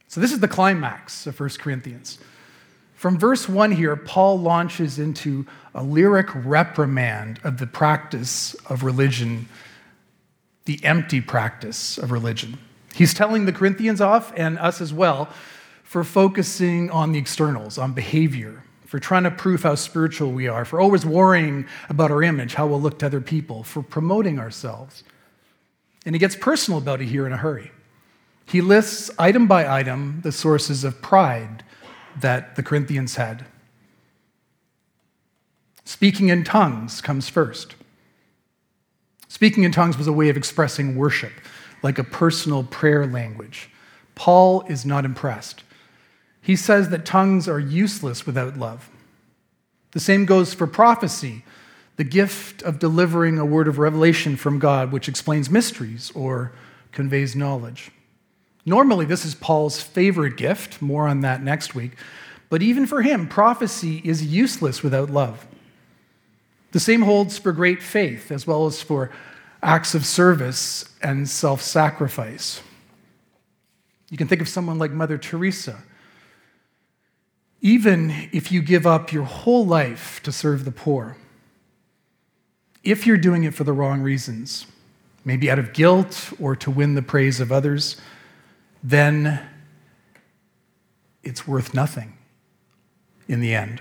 So, 0.08 0.20
this 0.20 0.32
is 0.32 0.40
the 0.40 0.48
climax 0.48 1.26
of 1.26 1.38
1 1.40 1.48
Corinthians. 1.58 2.18
From 2.94 3.18
verse 3.18 3.48
1 3.48 3.72
here, 3.72 3.96
Paul 3.96 4.38
launches 4.38 4.98
into 4.98 5.46
a 5.74 5.82
lyric 5.82 6.28
reprimand 6.34 7.40
of 7.42 7.58
the 7.58 7.66
practice 7.66 8.54
of 8.68 8.84
religion, 8.84 9.48
the 10.66 10.82
empty 10.84 11.20
practice 11.20 11.98
of 11.98 12.12
religion. 12.12 12.58
He's 12.94 13.12
telling 13.12 13.44
the 13.44 13.52
Corinthians 13.52 14.00
off 14.00 14.32
and 14.36 14.58
us 14.58 14.80
as 14.80 14.92
well 14.92 15.28
for 15.94 16.02
focusing 16.02 16.90
on 16.90 17.12
the 17.12 17.18
externals, 17.20 17.78
on 17.78 17.92
behavior, 17.92 18.64
for 18.84 18.98
trying 18.98 19.22
to 19.22 19.30
prove 19.30 19.62
how 19.62 19.76
spiritual 19.76 20.32
we 20.32 20.48
are, 20.48 20.64
for 20.64 20.80
always 20.80 21.06
worrying 21.06 21.64
about 21.88 22.10
our 22.10 22.20
image, 22.20 22.54
how 22.54 22.66
we'll 22.66 22.80
look 22.80 22.98
to 22.98 23.06
other 23.06 23.20
people, 23.20 23.62
for 23.62 23.80
promoting 23.80 24.40
ourselves. 24.40 25.04
And 26.04 26.12
he 26.12 26.18
gets 26.18 26.34
personal 26.34 26.78
about 26.78 27.00
it 27.00 27.06
here 27.06 27.28
in 27.28 27.32
a 27.32 27.36
hurry. 27.36 27.70
He 28.44 28.60
lists 28.60 29.08
item 29.20 29.46
by 29.46 29.72
item 29.72 30.18
the 30.24 30.32
sources 30.32 30.82
of 30.82 31.00
pride 31.00 31.62
that 32.18 32.56
the 32.56 32.64
Corinthians 32.64 33.14
had. 33.14 33.44
Speaking 35.84 36.28
in 36.28 36.42
tongues 36.42 37.00
comes 37.00 37.28
first. 37.28 37.76
Speaking 39.28 39.62
in 39.62 39.70
tongues 39.70 39.96
was 39.96 40.08
a 40.08 40.12
way 40.12 40.28
of 40.28 40.36
expressing 40.36 40.96
worship, 40.96 41.34
like 41.84 42.00
a 42.00 42.02
personal 42.02 42.64
prayer 42.64 43.06
language. 43.06 43.70
Paul 44.16 44.62
is 44.62 44.84
not 44.84 45.04
impressed. 45.04 45.62
He 46.44 46.56
says 46.56 46.90
that 46.90 47.06
tongues 47.06 47.48
are 47.48 47.58
useless 47.58 48.26
without 48.26 48.58
love. 48.58 48.90
The 49.92 50.00
same 50.00 50.26
goes 50.26 50.52
for 50.52 50.66
prophecy, 50.66 51.42
the 51.96 52.04
gift 52.04 52.60
of 52.60 52.78
delivering 52.78 53.38
a 53.38 53.46
word 53.46 53.66
of 53.66 53.78
revelation 53.78 54.36
from 54.36 54.58
God 54.58 54.92
which 54.92 55.08
explains 55.08 55.48
mysteries 55.48 56.12
or 56.14 56.52
conveys 56.92 57.34
knowledge. 57.34 57.90
Normally, 58.66 59.06
this 59.06 59.24
is 59.24 59.34
Paul's 59.34 59.80
favorite 59.80 60.36
gift, 60.36 60.82
more 60.82 61.08
on 61.08 61.22
that 61.22 61.42
next 61.42 61.74
week. 61.74 61.92
But 62.50 62.60
even 62.60 62.86
for 62.86 63.00
him, 63.00 63.26
prophecy 63.26 64.02
is 64.04 64.22
useless 64.22 64.82
without 64.82 65.08
love. 65.08 65.46
The 66.72 66.80
same 66.80 67.02
holds 67.02 67.38
for 67.38 67.52
great 67.52 67.82
faith, 67.82 68.30
as 68.30 68.46
well 68.46 68.66
as 68.66 68.82
for 68.82 69.10
acts 69.62 69.94
of 69.94 70.04
service 70.04 70.84
and 71.02 71.26
self 71.26 71.62
sacrifice. 71.62 72.60
You 74.10 74.18
can 74.18 74.28
think 74.28 74.42
of 74.42 74.48
someone 74.48 74.78
like 74.78 74.90
Mother 74.90 75.16
Teresa. 75.16 75.82
Even 77.64 78.28
if 78.30 78.52
you 78.52 78.60
give 78.60 78.86
up 78.86 79.10
your 79.10 79.24
whole 79.24 79.64
life 79.64 80.22
to 80.22 80.30
serve 80.30 80.66
the 80.66 80.70
poor, 80.70 81.16
if 82.82 83.06
you're 83.06 83.16
doing 83.16 83.44
it 83.44 83.54
for 83.54 83.64
the 83.64 83.72
wrong 83.72 84.02
reasons, 84.02 84.66
maybe 85.24 85.50
out 85.50 85.58
of 85.58 85.72
guilt 85.72 86.30
or 86.38 86.54
to 86.54 86.70
win 86.70 86.94
the 86.94 87.00
praise 87.00 87.40
of 87.40 87.50
others, 87.50 87.96
then 88.82 89.40
it's 91.22 91.48
worth 91.48 91.72
nothing 91.72 92.12
in 93.28 93.40
the 93.40 93.54
end. 93.54 93.80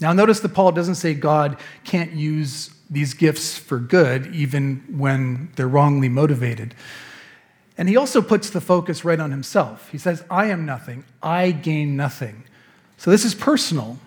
Now, 0.00 0.14
notice 0.14 0.40
that 0.40 0.54
Paul 0.54 0.72
doesn't 0.72 0.94
say 0.94 1.12
God 1.12 1.58
can't 1.84 2.12
use 2.12 2.70
these 2.88 3.12
gifts 3.12 3.58
for 3.58 3.78
good, 3.78 4.34
even 4.34 4.82
when 4.96 5.52
they're 5.56 5.68
wrongly 5.68 6.08
motivated. 6.08 6.74
And 7.76 7.88
he 7.88 7.96
also 7.96 8.22
puts 8.22 8.50
the 8.50 8.60
focus 8.60 9.04
right 9.04 9.18
on 9.18 9.30
himself. 9.30 9.90
He 9.90 9.98
says, 9.98 10.24
I 10.30 10.46
am 10.46 10.64
nothing, 10.64 11.04
I 11.22 11.50
gain 11.50 11.96
nothing. 11.96 12.44
So 12.96 13.10
this 13.10 13.24
is 13.24 13.34
personal. 13.34 13.98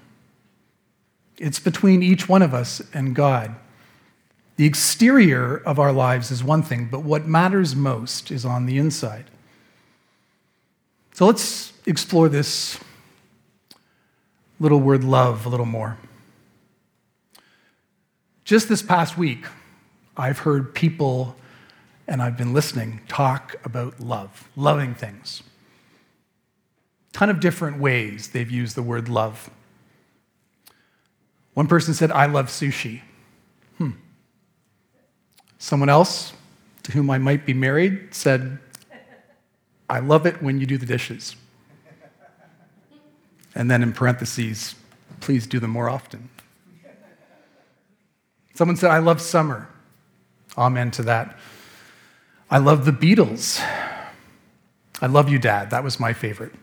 It's 1.37 1.59
between 1.59 2.01
each 2.01 2.27
one 2.27 2.41
of 2.41 2.53
us 2.53 2.81
and 2.93 3.15
God. 3.15 3.55
The 4.55 4.65
exterior 4.65 5.57
of 5.57 5.77
our 5.77 5.91
lives 5.91 6.31
is 6.31 6.43
one 6.43 6.63
thing, 6.63 6.87
but 6.89 7.03
what 7.03 7.27
matters 7.27 7.75
most 7.75 8.31
is 8.31 8.43
on 8.43 8.65
the 8.65 8.77
inside. 8.77 9.25
So 11.13 11.25
let's 11.25 11.73
explore 11.85 12.29
this 12.29 12.79
little 14.59 14.79
word 14.79 15.03
love 15.03 15.45
a 15.45 15.49
little 15.49 15.65
more. 15.65 15.97
Just 18.43 18.69
this 18.69 18.81
past 18.81 19.17
week, 19.17 19.45
I've 20.15 20.39
heard 20.39 20.73
people, 20.73 21.35
and 22.07 22.21
I've 22.21 22.37
been 22.37 22.53
listening, 22.53 23.01
talk 23.07 23.55
about 23.63 23.99
love, 23.99 24.49
loving 24.55 24.95
things. 24.95 25.43
Ton 27.11 27.29
of 27.29 27.39
different 27.39 27.79
ways 27.79 28.29
they've 28.29 28.49
used 28.49 28.75
the 28.75 28.81
word 28.81 29.09
love. 29.09 29.49
One 31.53 31.67
person 31.67 31.93
said, 31.93 32.11
I 32.11 32.27
love 32.27 32.47
sushi. 32.47 33.01
Hmm. 33.77 33.91
Someone 35.57 35.89
else, 35.89 36.33
to 36.83 36.91
whom 36.91 37.09
I 37.09 37.17
might 37.17 37.45
be 37.45 37.53
married, 37.53 38.13
said, 38.13 38.59
I 39.89 39.99
love 39.99 40.25
it 40.25 40.41
when 40.41 40.59
you 40.59 40.65
do 40.65 40.77
the 40.77 40.85
dishes. 40.85 41.35
And 43.55 43.71
then 43.71 43.81
in 43.81 43.91
parentheses, 43.91 44.75
please 45.19 45.47
do 45.47 45.59
them 45.59 45.71
more 45.71 45.89
often. 45.89 46.29
Someone 48.53 48.77
said, 48.77 48.91
I 48.91 48.99
love 48.99 49.21
summer. 49.21 49.67
Amen 50.57 50.91
to 50.91 51.03
that. 51.03 51.37
I 52.49 52.59
love 52.59 52.85
the 52.85 52.91
Beatles. 52.91 53.61
I 55.01 55.05
love 55.07 55.29
you, 55.29 55.37
Dad. 55.37 55.69
That 55.69 55.83
was 55.83 55.99
my 55.99 56.13
favorite. 56.13 56.53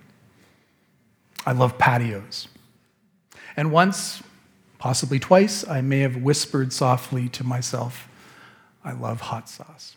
I 1.46 1.52
love 1.52 1.76
patios. 1.78 2.48
And 3.56 3.70
once, 3.70 4.22
possibly 4.78 5.18
twice, 5.18 5.66
I 5.68 5.82
may 5.82 6.00
have 6.00 6.16
whispered 6.16 6.72
softly 6.72 7.28
to 7.30 7.44
myself, 7.44 8.08
I 8.82 8.92
love 8.92 9.20
hot 9.20 9.48
sauce. 9.48 9.96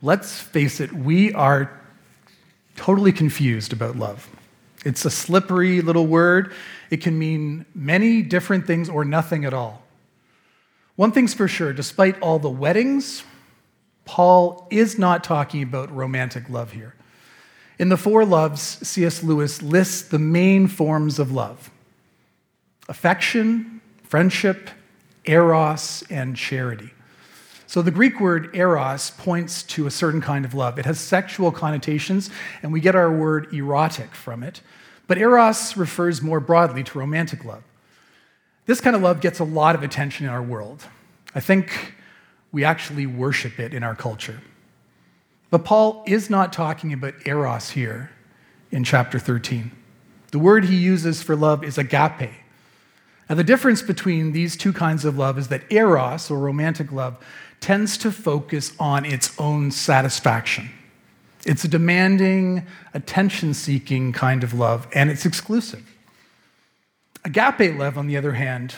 Let's 0.00 0.40
face 0.40 0.80
it, 0.80 0.92
we 0.92 1.32
are 1.32 1.80
totally 2.76 3.12
confused 3.12 3.72
about 3.72 3.96
love. 3.96 4.28
It's 4.84 5.04
a 5.04 5.10
slippery 5.10 5.80
little 5.80 6.08
word. 6.08 6.52
It 6.90 7.00
can 7.00 7.16
mean 7.16 7.64
many 7.74 8.22
different 8.22 8.66
things 8.66 8.88
or 8.88 9.04
nothing 9.04 9.44
at 9.44 9.54
all. 9.54 9.81
One 10.96 11.12
thing's 11.12 11.34
for 11.34 11.48
sure 11.48 11.72
despite 11.72 12.20
all 12.20 12.38
the 12.38 12.50
weddings, 12.50 13.24
Paul 14.04 14.66
is 14.70 14.98
not 14.98 15.24
talking 15.24 15.62
about 15.62 15.94
romantic 15.94 16.48
love 16.48 16.72
here. 16.72 16.94
In 17.78 17.88
the 17.88 17.96
Four 17.96 18.24
Loves, 18.24 18.60
C.S. 18.60 19.22
Lewis 19.22 19.62
lists 19.62 20.02
the 20.02 20.18
main 20.18 20.66
forms 20.68 21.18
of 21.18 21.32
love 21.32 21.70
affection, 22.88 23.80
friendship, 24.02 24.68
eros, 25.24 26.04
and 26.10 26.36
charity. 26.36 26.90
So 27.66 27.80
the 27.80 27.90
Greek 27.90 28.20
word 28.20 28.54
eros 28.54 29.12
points 29.12 29.62
to 29.62 29.86
a 29.86 29.90
certain 29.90 30.20
kind 30.20 30.44
of 30.44 30.52
love. 30.52 30.78
It 30.78 30.84
has 30.84 31.00
sexual 31.00 31.50
connotations, 31.50 32.28
and 32.62 32.70
we 32.70 32.80
get 32.80 32.94
our 32.94 33.10
word 33.10 33.54
erotic 33.54 34.14
from 34.14 34.42
it. 34.42 34.60
But 35.06 35.16
eros 35.16 35.74
refers 35.76 36.20
more 36.20 36.40
broadly 36.40 36.84
to 36.84 36.98
romantic 36.98 37.46
love. 37.46 37.62
This 38.72 38.80
kind 38.80 38.96
of 38.96 39.02
love 39.02 39.20
gets 39.20 39.38
a 39.38 39.44
lot 39.44 39.74
of 39.74 39.82
attention 39.82 40.24
in 40.24 40.32
our 40.32 40.42
world. 40.42 40.82
I 41.34 41.40
think 41.40 41.92
we 42.52 42.64
actually 42.64 43.04
worship 43.04 43.60
it 43.60 43.74
in 43.74 43.82
our 43.82 43.94
culture. 43.94 44.40
But 45.50 45.66
Paul 45.66 46.02
is 46.06 46.30
not 46.30 46.54
talking 46.54 46.90
about 46.94 47.12
eros 47.26 47.68
here 47.68 48.12
in 48.70 48.82
chapter 48.82 49.18
13. 49.18 49.70
The 50.30 50.38
word 50.38 50.64
he 50.64 50.76
uses 50.76 51.22
for 51.22 51.36
love 51.36 51.62
is 51.62 51.76
agape. 51.76 52.30
Now, 53.28 53.34
the 53.34 53.44
difference 53.44 53.82
between 53.82 54.32
these 54.32 54.56
two 54.56 54.72
kinds 54.72 55.04
of 55.04 55.18
love 55.18 55.36
is 55.36 55.48
that 55.48 55.70
eros, 55.70 56.30
or 56.30 56.38
romantic 56.38 56.90
love, 56.90 57.22
tends 57.60 57.98
to 57.98 58.10
focus 58.10 58.72
on 58.80 59.04
its 59.04 59.38
own 59.38 59.70
satisfaction. 59.70 60.70
It's 61.44 61.64
a 61.64 61.68
demanding, 61.68 62.66
attention 62.94 63.52
seeking 63.52 64.14
kind 64.14 64.42
of 64.42 64.54
love, 64.54 64.88
and 64.94 65.10
it's 65.10 65.26
exclusive. 65.26 65.91
Agape 67.24 67.78
love, 67.78 67.96
on 67.96 68.06
the 68.06 68.16
other 68.16 68.32
hand, 68.32 68.74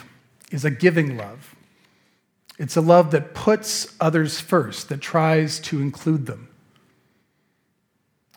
is 0.51 0.65
a 0.65 0.71
giving 0.71 1.17
love. 1.17 1.55
It's 2.59 2.77
a 2.77 2.81
love 2.81 3.11
that 3.11 3.35
puts 3.35 3.95
others 4.01 4.41
first, 4.41 4.89
that 4.91 5.01
tries 5.01 5.59
to 5.61 5.81
include 5.81 6.27
them. 6.27 6.49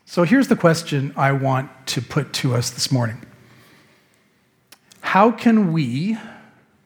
So 0.05 0.23
here's 0.23 0.47
the 0.47 0.55
question 0.55 1.13
I 1.17 1.33
want 1.33 1.69
to 1.87 2.01
put 2.01 2.31
to 2.33 2.55
us 2.55 2.69
this 2.69 2.91
morning 2.91 3.25
How 5.01 5.31
can 5.31 5.73
we, 5.73 6.17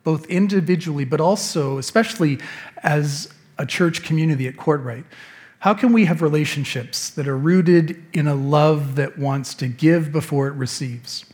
both 0.04 0.26
individually, 0.26 1.06
but 1.06 1.22
also, 1.22 1.78
especially 1.78 2.40
as 2.82 3.32
a 3.58 3.66
church 3.66 4.04
community 4.04 4.48
at 4.48 4.56
Courtright, 4.56 5.06
how 5.60 5.76
can 5.76 5.94
we 5.94 6.06
have 6.06 6.24
relationships 6.24 7.12
that 7.12 7.28
are 7.28 7.38
rooted 7.38 8.04
in 8.12 8.28
a 8.28 8.34
love 8.34 8.96
that 8.96 9.20
wants 9.20 9.54
to 9.56 9.68
give 9.68 10.12
before 10.12 10.48
it 10.48 10.54
receives? 10.54 11.31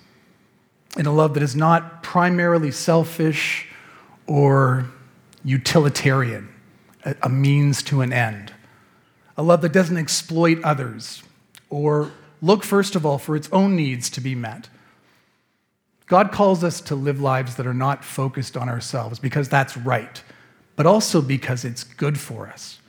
In 0.96 1.06
a 1.06 1.14
love 1.14 1.34
that 1.34 1.44
is 1.44 1.56
not 1.56 2.02
primarily 2.02 2.72
selfish 2.72 3.68
or 4.26 4.88
utilitarian, 5.44 6.50
a 7.22 7.30
means 7.30 7.84
to 7.84 8.02
an 8.02 8.12
end. 8.12 8.54
A 9.38 9.44
love 9.44 9.62
that 9.62 9.74
doesn't 9.74 9.98
exploit 9.98 10.62
others 10.64 11.24
or 11.70 12.12
look, 12.42 12.64
first 12.64 12.96
of 12.96 13.06
all, 13.06 13.18
for 13.18 13.36
its 13.36 13.50
own 13.52 13.76
needs 13.76 14.10
to 14.12 14.22
be 14.22 14.36
met. 14.36 14.70
God 16.08 16.32
calls 16.32 16.64
us 16.64 16.80
to 16.82 16.96
live 16.96 17.20
lives 17.20 17.56
that 17.56 17.68
are 17.68 17.74
not 17.74 18.04
focused 18.04 18.56
on 18.56 18.70
ourselves 18.70 19.20
because 19.20 19.50
that's 19.50 19.76
right, 19.76 20.24
but 20.76 20.86
also 20.86 21.22
because 21.22 21.66
it's 21.66 21.84
good 21.84 22.18
for 22.20 22.48
us. 22.48 22.80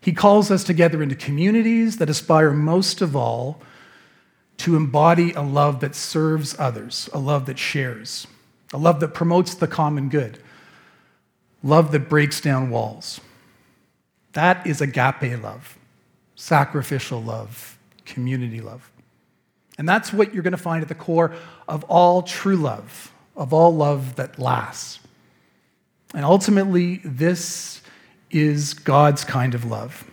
He 0.00 0.12
calls 0.12 0.50
us 0.50 0.64
together 0.64 1.02
into 1.02 1.14
communities 1.14 1.98
that 1.98 2.10
aspire 2.10 2.52
most 2.52 3.00
of 3.00 3.14
all 3.14 3.60
to 4.58 4.76
embody 4.76 5.32
a 5.32 5.40
love 5.40 5.80
that 5.80 5.94
serves 5.94 6.58
others, 6.58 7.08
a 7.12 7.18
love 7.18 7.46
that 7.46 7.58
shares, 7.58 8.26
a 8.72 8.78
love 8.78 9.00
that 9.00 9.14
promotes 9.14 9.54
the 9.54 9.68
common 9.68 10.08
good, 10.08 10.38
love 11.62 11.92
that 11.92 12.08
breaks 12.08 12.40
down 12.40 12.70
walls. 12.70 13.20
That 14.32 14.66
is 14.66 14.80
agape 14.80 15.40
love, 15.42 15.78
sacrificial 16.34 17.22
love, 17.22 17.78
community 18.04 18.60
love. 18.60 18.90
And 19.78 19.88
that's 19.88 20.12
what 20.12 20.34
you're 20.34 20.42
going 20.42 20.52
to 20.52 20.56
find 20.56 20.82
at 20.82 20.88
the 20.88 20.94
core 20.94 21.34
of 21.68 21.84
all 21.84 22.22
true 22.22 22.56
love, 22.56 23.12
of 23.36 23.52
all 23.52 23.74
love 23.74 24.16
that 24.16 24.38
lasts. 24.38 24.98
And 26.14 26.24
ultimately, 26.24 27.00
this 27.04 27.80
is 28.30 28.74
God's 28.74 29.24
kind 29.24 29.54
of 29.54 29.64
love. 29.64 30.04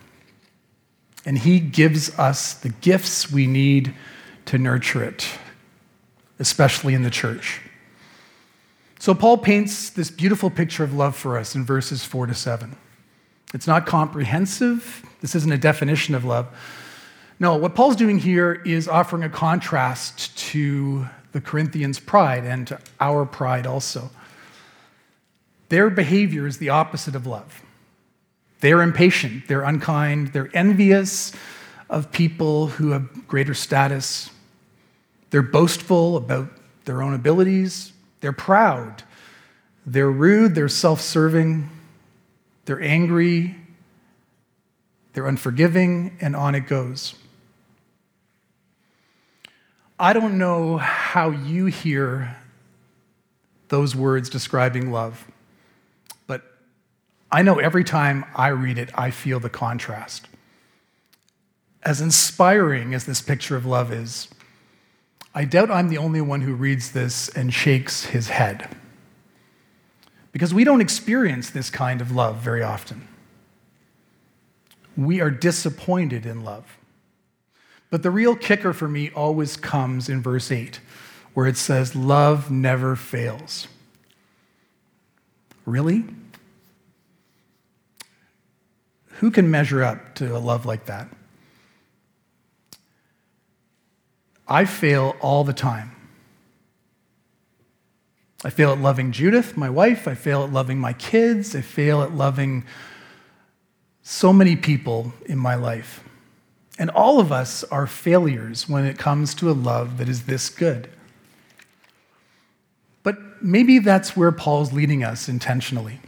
And 1.24 1.36
He 1.36 1.58
gives 1.58 2.16
us 2.18 2.54
the 2.54 2.68
gifts 2.68 3.30
we 3.32 3.46
need 3.48 3.92
to 4.46 4.58
nurture 4.58 5.04
it, 5.04 5.28
especially 6.38 6.94
in 6.94 7.02
the 7.02 7.10
church. 7.10 7.60
So, 8.98 9.14
Paul 9.14 9.38
paints 9.38 9.90
this 9.90 10.10
beautiful 10.10 10.50
picture 10.50 10.82
of 10.82 10.94
love 10.94 11.14
for 11.14 11.36
us 11.36 11.54
in 11.54 11.64
verses 11.64 12.04
four 12.04 12.26
to 12.26 12.34
seven. 12.34 12.76
It's 13.54 13.66
not 13.66 13.86
comprehensive, 13.86 15.04
this 15.20 15.34
isn't 15.34 15.52
a 15.52 15.58
definition 15.58 16.14
of 16.14 16.24
love. 16.24 16.48
No, 17.38 17.56
what 17.56 17.74
Paul's 17.74 17.96
doing 17.96 18.18
here 18.18 18.62
is 18.64 18.88
offering 18.88 19.22
a 19.22 19.28
contrast 19.28 20.36
to 20.38 21.06
the 21.32 21.40
Corinthians' 21.40 22.00
pride 22.00 22.44
and 22.44 22.66
to 22.68 22.80
our 22.98 23.26
pride 23.26 23.66
also. 23.66 24.10
Their 25.68 25.90
behavior 25.90 26.46
is 26.46 26.58
the 26.58 26.70
opposite 26.70 27.14
of 27.14 27.26
love. 27.26 27.62
They're 28.60 28.80
impatient, 28.80 29.48
they're 29.48 29.62
unkind, 29.62 30.28
they're 30.28 30.50
envious 30.54 31.32
of 31.90 32.10
people 32.10 32.68
who 32.68 32.90
have 32.90 33.28
greater 33.28 33.54
status. 33.54 34.30
They're 35.30 35.42
boastful 35.42 36.16
about 36.16 36.48
their 36.84 37.02
own 37.02 37.14
abilities. 37.14 37.92
They're 38.20 38.32
proud. 38.32 39.02
They're 39.84 40.10
rude. 40.10 40.54
They're 40.54 40.68
self 40.68 41.00
serving. 41.00 41.68
They're 42.64 42.82
angry. 42.82 43.56
They're 45.12 45.26
unforgiving, 45.26 46.16
and 46.20 46.36
on 46.36 46.54
it 46.54 46.66
goes. 46.66 47.14
I 49.98 50.12
don't 50.12 50.36
know 50.36 50.76
how 50.76 51.30
you 51.30 51.66
hear 51.66 52.36
those 53.68 53.96
words 53.96 54.28
describing 54.28 54.92
love, 54.92 55.26
but 56.26 56.42
I 57.32 57.40
know 57.42 57.58
every 57.58 57.82
time 57.82 58.26
I 58.34 58.48
read 58.48 58.76
it, 58.76 58.90
I 58.94 59.10
feel 59.10 59.40
the 59.40 59.48
contrast. 59.48 60.28
As 61.82 62.02
inspiring 62.02 62.92
as 62.92 63.06
this 63.06 63.22
picture 63.22 63.56
of 63.56 63.64
love 63.64 63.90
is, 63.90 64.28
I 65.36 65.44
doubt 65.44 65.70
I'm 65.70 65.90
the 65.90 65.98
only 65.98 66.22
one 66.22 66.40
who 66.40 66.54
reads 66.54 66.92
this 66.92 67.28
and 67.28 67.52
shakes 67.52 68.06
his 68.06 68.30
head. 68.30 68.74
Because 70.32 70.54
we 70.54 70.64
don't 70.64 70.80
experience 70.80 71.50
this 71.50 71.68
kind 71.68 72.00
of 72.00 72.10
love 72.10 72.38
very 72.38 72.62
often. 72.62 73.06
We 74.96 75.20
are 75.20 75.30
disappointed 75.30 76.24
in 76.24 76.42
love. 76.42 76.78
But 77.90 78.02
the 78.02 78.10
real 78.10 78.34
kicker 78.34 78.72
for 78.72 78.88
me 78.88 79.10
always 79.10 79.58
comes 79.58 80.08
in 80.08 80.22
verse 80.22 80.50
8, 80.50 80.80
where 81.34 81.46
it 81.46 81.58
says, 81.58 81.94
Love 81.94 82.50
never 82.50 82.96
fails. 82.96 83.68
Really? 85.66 86.04
Who 89.18 89.30
can 89.30 89.50
measure 89.50 89.82
up 89.84 90.14
to 90.14 90.34
a 90.34 90.38
love 90.38 90.64
like 90.64 90.86
that? 90.86 91.08
I 94.48 94.64
fail 94.64 95.16
all 95.20 95.44
the 95.44 95.52
time. 95.52 95.92
I 98.44 98.50
fail 98.50 98.70
at 98.70 98.78
loving 98.78 99.12
Judith, 99.12 99.56
my 99.56 99.70
wife. 99.70 100.06
I 100.06 100.14
fail 100.14 100.44
at 100.44 100.52
loving 100.52 100.78
my 100.78 100.92
kids. 100.92 101.56
I 101.56 101.62
fail 101.62 102.02
at 102.02 102.12
loving 102.14 102.64
so 104.02 104.32
many 104.32 104.54
people 104.54 105.12
in 105.24 105.38
my 105.38 105.56
life. 105.56 106.04
And 106.78 106.90
all 106.90 107.18
of 107.18 107.32
us 107.32 107.64
are 107.64 107.86
failures 107.86 108.68
when 108.68 108.84
it 108.84 108.98
comes 108.98 109.34
to 109.36 109.50
a 109.50 109.52
love 109.52 109.98
that 109.98 110.08
is 110.08 110.24
this 110.24 110.48
good. 110.48 110.90
But 113.02 113.42
maybe 113.42 113.78
that's 113.78 114.16
where 114.16 114.30
Paul's 114.30 114.72
leading 114.72 115.02
us 115.02 115.28
intentionally. 115.28 116.00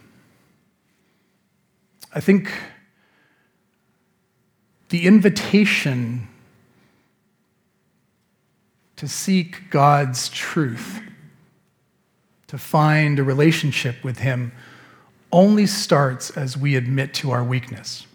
I 2.14 2.20
think 2.20 2.53
the 4.90 5.07
invitation 5.07 6.29
to 8.98 9.06
seek 9.06 9.70
God's 9.70 10.28
truth, 10.28 11.00
to 12.48 12.58
find 12.58 13.18
a 13.18 13.24
relationship 13.24 14.02
with 14.02 14.18
Him, 14.18 14.52
only 15.30 15.66
starts 15.66 16.30
as 16.30 16.56
we 16.56 16.74
admit 16.74 17.14
to 17.14 17.30
our 17.30 17.44
weakness. 17.44 18.06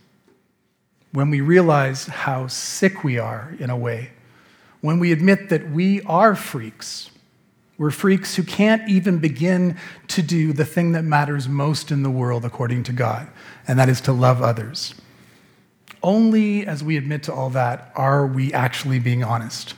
When 1.13 1.29
we 1.29 1.39
realize 1.39 2.07
how 2.07 2.47
sick 2.47 3.01
we 3.01 3.17
are, 3.17 3.55
in 3.59 3.69
a 3.69 3.77
way. 3.77 4.11
When 4.81 4.99
we 4.99 5.13
admit 5.13 5.47
that 5.49 5.71
we 5.71 6.01
are 6.01 6.35
freaks. 6.35 7.11
We're 7.77 7.91
freaks 7.91 8.35
who 8.35 8.43
can't 8.43 8.87
even 8.89 9.19
begin 9.19 9.77
to 10.09 10.21
do 10.21 10.51
the 10.51 10.65
thing 10.65 10.91
that 10.91 11.03
matters 11.03 11.47
most 11.47 11.91
in 11.91 12.03
the 12.03 12.09
world 12.09 12.43
according 12.43 12.83
to 12.83 12.93
God, 12.93 13.29
and 13.67 13.79
that 13.79 13.87
is 13.87 14.01
to 14.01 14.11
love 14.11 14.41
others. 14.41 14.95
Only 16.01 16.67
as 16.67 16.83
we 16.83 16.97
admit 16.97 17.23
to 17.23 17.33
all 17.33 17.49
that 17.51 17.93
are 17.95 18.27
we 18.27 18.51
actually 18.51 18.99
being 18.99 19.23
honest. 19.23 19.75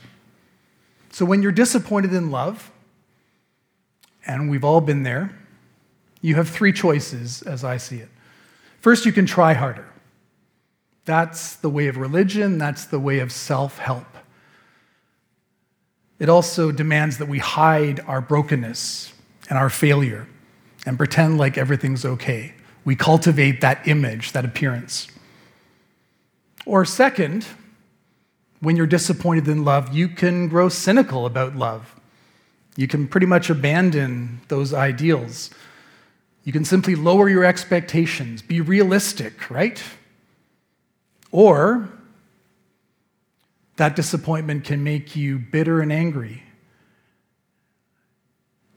So 1.16 1.24
when 1.24 1.40
you're 1.40 1.50
disappointed 1.50 2.12
in 2.12 2.30
love, 2.30 2.70
and 4.26 4.50
we've 4.50 4.64
all 4.64 4.82
been 4.82 5.02
there, 5.02 5.34
You 6.20 6.34
have 6.34 6.50
three 6.50 6.74
choices 6.74 7.40
as 7.40 7.64
I 7.64 7.78
see 7.78 7.96
it. 7.96 8.10
First, 8.80 9.06
you 9.06 9.12
can 9.12 9.24
try 9.24 9.54
harder. 9.54 9.86
That's 11.06 11.56
the 11.56 11.70
way 11.70 11.86
of 11.86 11.96
religion, 11.96 12.58
that's 12.58 12.84
the 12.84 13.00
way 13.00 13.20
of 13.20 13.32
self 13.32 13.78
help. 13.78 14.18
It 16.18 16.28
also 16.28 16.70
demands 16.70 17.16
that 17.16 17.28
we 17.28 17.38
hide 17.38 18.00
our 18.00 18.20
brokenness 18.20 19.14
and 19.48 19.58
our 19.58 19.70
failure 19.70 20.28
and 20.84 20.98
pretend 20.98 21.38
like 21.38 21.56
everything's 21.56 22.04
okay. 22.04 22.52
We 22.84 22.94
cultivate 22.94 23.62
that 23.62 23.88
image, 23.88 24.32
that 24.32 24.44
appearance. 24.44 25.08
Or, 26.66 26.84
second, 26.84 27.46
when 28.60 28.76
you're 28.76 28.86
disappointed 28.86 29.48
in 29.48 29.64
love, 29.64 29.94
you 29.94 30.08
can 30.08 30.48
grow 30.48 30.68
cynical 30.68 31.26
about 31.26 31.56
love. 31.56 31.94
You 32.76 32.88
can 32.88 33.08
pretty 33.08 33.26
much 33.26 33.50
abandon 33.50 34.40
those 34.48 34.72
ideals. 34.72 35.50
You 36.44 36.52
can 36.52 36.64
simply 36.64 36.94
lower 36.94 37.28
your 37.28 37.44
expectations, 37.44 38.42
be 38.42 38.60
realistic, 38.60 39.50
right? 39.50 39.82
Or 41.32 41.88
that 43.76 43.96
disappointment 43.96 44.64
can 44.64 44.82
make 44.84 45.16
you 45.16 45.38
bitter 45.38 45.80
and 45.80 45.92
angry 45.92 46.42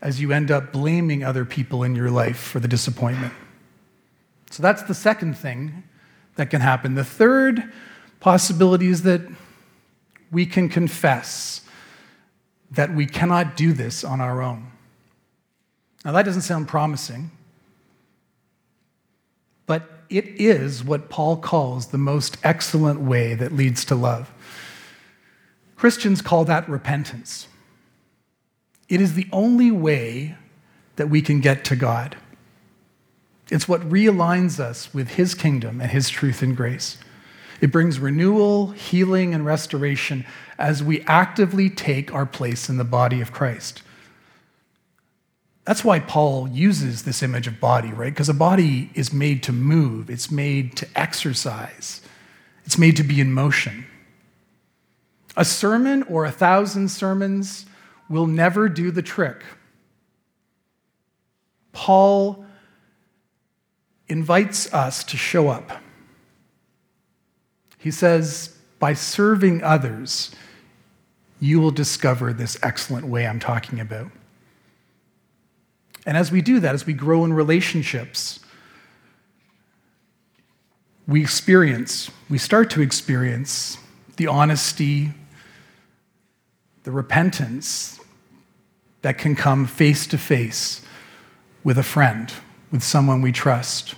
as 0.01 0.21
you 0.21 0.31
end 0.31 0.49
up 0.49 0.71
blaming 0.71 1.23
other 1.23 1.45
people 1.45 1.83
in 1.83 1.95
your 1.95 2.09
life 2.09 2.37
for 2.37 2.59
the 2.59 2.67
disappointment. 2.67 3.33
So 4.49 4.63
that's 4.63 4.83
the 4.83 4.93
second 4.93 5.37
thing 5.37 5.83
that 6.35 6.49
can 6.49 6.61
happen. 6.61 6.95
The 6.95 7.03
third 7.03 7.71
possibility 8.19 8.87
is 8.87 9.03
that 9.03 9.21
we 10.31 10.45
can 10.45 10.69
confess 10.69 11.61
that 12.71 12.93
we 12.93 13.05
cannot 13.05 13.57
do 13.57 13.73
this 13.73 14.03
on 14.03 14.21
our 14.21 14.41
own. 14.41 14.71
Now, 16.05 16.11
that 16.13 16.23
doesn't 16.23 16.43
sound 16.43 16.67
promising, 16.67 17.31
but 19.65 19.89
it 20.09 20.25
is 20.39 20.83
what 20.83 21.09
Paul 21.09 21.37
calls 21.37 21.87
the 21.87 21.97
most 21.97 22.37
excellent 22.43 23.01
way 23.01 23.35
that 23.35 23.51
leads 23.51 23.83
to 23.85 23.95
love. 23.95 24.31
Christians 25.75 26.21
call 26.21 26.45
that 26.45 26.67
repentance. 26.69 27.47
It 28.87 29.01
is 29.01 29.13
the 29.13 29.27
only 29.31 29.71
way 29.71 30.35
that 30.95 31.09
we 31.09 31.21
can 31.21 31.39
get 31.39 31.63
to 31.65 31.75
God. 31.75 32.17
It's 33.49 33.67
what 33.67 33.81
realigns 33.81 34.59
us 34.59 34.93
with 34.93 35.11
His 35.11 35.33
kingdom 35.33 35.79
and 35.81 35.91
His 35.91 36.09
truth 36.09 36.41
and 36.41 36.55
grace. 36.55 36.97
It 37.61 37.71
brings 37.71 37.99
renewal, 37.99 38.71
healing, 38.71 39.33
and 39.33 39.45
restoration 39.45 40.25
as 40.57 40.83
we 40.83 41.01
actively 41.01 41.69
take 41.69 42.13
our 42.13 42.25
place 42.25 42.69
in 42.69 42.77
the 42.77 42.83
body 42.83 43.21
of 43.21 43.31
Christ. 43.31 43.81
That's 45.65 45.83
why 45.83 45.99
Paul 45.99 46.47
uses 46.47 47.03
this 47.03 47.21
image 47.21 47.47
of 47.47 47.59
body, 47.59 47.89
right? 47.89 48.11
Because 48.11 48.29
a 48.29 48.33
body 48.33 48.89
is 48.95 49.13
made 49.13 49.43
to 49.43 49.51
move, 49.51 50.09
it's 50.09 50.31
made 50.31 50.75
to 50.77 50.87
exercise, 50.95 52.01
it's 52.65 52.77
made 52.77 52.97
to 52.97 53.03
be 53.03 53.21
in 53.21 53.31
motion. 53.33 53.85
A 55.37 55.45
sermon 55.45 56.03
or 56.03 56.25
a 56.25 56.31
thousand 56.31 56.89
sermons 56.89 57.65
will 58.09 58.25
never 58.25 58.67
do 58.67 58.89
the 58.89 59.03
trick. 59.03 59.43
Paul 61.71 62.45
invites 64.07 64.73
us 64.73 65.03
to 65.03 65.17
show 65.17 65.49
up. 65.49 65.71
He 67.79 67.91
says, 67.91 68.55
by 68.77 68.93
serving 68.93 69.63
others, 69.63 70.31
you 71.39 71.59
will 71.59 71.71
discover 71.71 72.33
this 72.33 72.59
excellent 72.61 73.07
way 73.07 73.25
I'm 73.25 73.39
talking 73.39 73.79
about. 73.79 74.11
And 76.05 76.17
as 76.17 76.31
we 76.31 76.41
do 76.41 76.59
that, 76.59 76.75
as 76.75 76.85
we 76.85 76.93
grow 76.93 77.23
in 77.23 77.33
relationships, 77.33 78.41
we 81.07 81.21
experience, 81.21 82.11
we 82.29 82.37
start 82.37 82.69
to 82.71 82.81
experience 82.81 83.77
the 84.17 84.27
honesty, 84.27 85.13
the 86.83 86.91
repentance 86.91 87.99
that 89.01 89.17
can 89.17 89.35
come 89.35 89.65
face 89.65 90.05
to 90.07 90.17
face 90.17 90.81
with 91.63 91.77
a 91.77 91.83
friend, 91.83 92.33
with 92.71 92.83
someone 92.83 93.21
we 93.21 93.31
trust. 93.31 93.95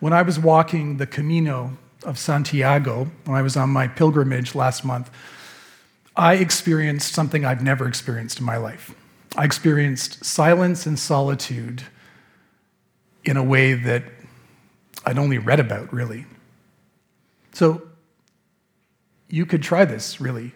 When 0.00 0.12
I 0.12 0.22
was 0.22 0.38
walking 0.38 0.98
the 0.98 1.06
Camino 1.06 1.76
of 2.08 2.18
Santiago, 2.18 3.06
when 3.26 3.36
I 3.36 3.42
was 3.42 3.54
on 3.54 3.68
my 3.68 3.86
pilgrimage 3.86 4.54
last 4.54 4.82
month, 4.82 5.10
I 6.16 6.34
experienced 6.34 7.12
something 7.12 7.44
I've 7.44 7.62
never 7.62 7.86
experienced 7.86 8.40
in 8.40 8.46
my 8.46 8.56
life. 8.56 8.94
I 9.36 9.44
experienced 9.44 10.24
silence 10.24 10.86
and 10.86 10.98
solitude 10.98 11.82
in 13.24 13.36
a 13.36 13.44
way 13.44 13.74
that 13.74 14.04
I'd 15.04 15.18
only 15.18 15.36
read 15.36 15.60
about, 15.60 15.92
really. 15.92 16.24
So 17.52 17.82
you 19.28 19.44
could 19.44 19.62
try 19.62 19.84
this, 19.84 20.18
really. 20.18 20.54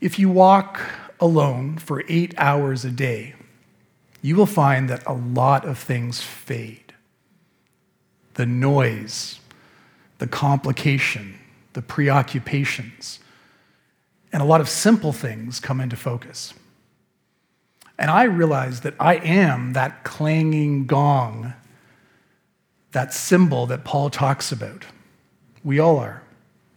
If 0.00 0.18
you 0.18 0.30
walk 0.30 0.80
alone 1.20 1.76
for 1.76 2.02
eight 2.08 2.34
hours 2.38 2.86
a 2.86 2.90
day, 2.90 3.34
you 4.22 4.36
will 4.36 4.46
find 4.46 4.88
that 4.88 5.06
a 5.06 5.12
lot 5.12 5.66
of 5.66 5.78
things 5.78 6.22
fade. 6.22 6.94
The 8.34 8.46
noise, 8.46 9.38
the 10.22 10.28
complication, 10.28 11.36
the 11.72 11.82
preoccupations, 11.82 13.18
and 14.32 14.40
a 14.40 14.44
lot 14.44 14.60
of 14.60 14.68
simple 14.68 15.12
things 15.12 15.58
come 15.58 15.80
into 15.80 15.96
focus. 15.96 16.54
And 17.98 18.08
I 18.08 18.22
realized 18.22 18.84
that 18.84 18.94
I 19.00 19.16
am 19.16 19.72
that 19.72 20.04
clanging 20.04 20.86
gong, 20.86 21.54
that 22.92 23.12
cymbal 23.12 23.66
that 23.66 23.82
Paul 23.82 24.10
talks 24.10 24.52
about. 24.52 24.84
We 25.64 25.80
all 25.80 25.98
are. 25.98 26.22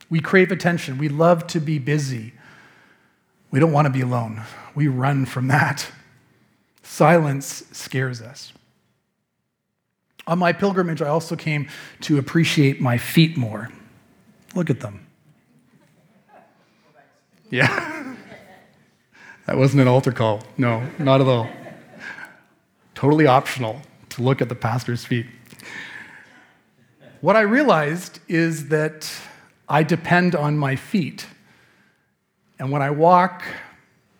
We 0.10 0.22
crave 0.22 0.52
attention. 0.52 0.98
We 0.98 1.08
love 1.08 1.46
to 1.50 1.60
be 1.60 1.78
busy. 1.78 2.34
We 3.52 3.60
don't 3.60 3.72
want 3.72 3.86
to 3.86 3.94
be 3.94 4.02
alone. 4.02 4.42
We 4.74 4.88
run 4.88 5.28
from 5.28 5.50
that. 5.50 5.88
Silence 6.82 7.64
scares 7.72 8.24
us. 8.24 8.54
On 10.28 10.40
my 10.40 10.54
pilgrimage, 10.54 11.02
I 11.02 11.08
also 11.08 11.36
came 11.36 11.68
to 12.02 12.18
appreciate 12.18 12.82
my 12.82 12.98
feet 12.98 13.38
more. 13.38 13.70
Look 14.56 14.70
at 14.70 14.80
them. 14.80 15.06
Yeah. 17.52 18.16
that 19.46 19.58
wasn't 19.58 19.82
an 19.82 19.88
altar 19.88 20.12
call. 20.12 20.42
No, 20.58 20.88
not 20.98 21.22
at 21.22 21.28
all. 21.28 21.48
Totally 22.96 23.28
optional 23.28 23.82
to 24.10 24.24
look 24.24 24.42
at 24.42 24.50
the 24.50 24.56
pastor's 24.56 25.06
feet. 25.06 25.28
What 27.22 27.36
I 27.36 27.42
realized 27.42 28.20
is 28.28 28.70
that 28.70 29.12
I 29.68 29.84
depend 29.84 30.36
on 30.36 30.58
my 30.58 30.76
feet. 30.76 31.28
And 32.60 32.72
when 32.72 32.82
I 32.82 32.92
walk 32.92 33.44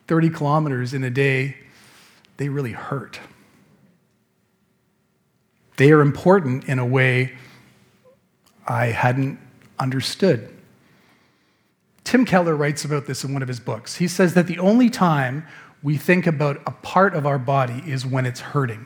30 0.08 0.30
kilometers 0.30 0.94
in 0.94 1.04
a 1.04 1.10
day, 1.10 1.58
they 2.38 2.50
really 2.50 2.72
hurt. 2.74 3.20
They 5.78 5.92
are 5.92 6.02
important 6.02 6.66
in 6.66 6.80
a 6.80 6.86
way 6.86 7.34
I 8.68 8.88
hadn't 8.88 9.40
understood. 9.80 10.52
Tim 12.04 12.26
Keller 12.26 12.56
writes 12.56 12.86
about 12.86 13.08
this 13.08 13.24
in 13.24 13.34
one 13.34 13.42
of 13.42 13.48
his 13.48 13.60
books. 13.60 13.96
He 13.96 14.08
says 14.08 14.36
that 14.36 14.48
the 14.48 14.60
only 14.60 14.90
time 14.90 15.46
we 15.84 15.98
think 15.98 16.28
about 16.28 16.62
a 16.66 16.72
part 16.72 17.16
of 17.16 17.26
our 17.26 17.40
body 17.40 17.84
is 17.86 18.06
when 18.06 18.26
it's 18.26 18.40
hurting. 18.40 18.86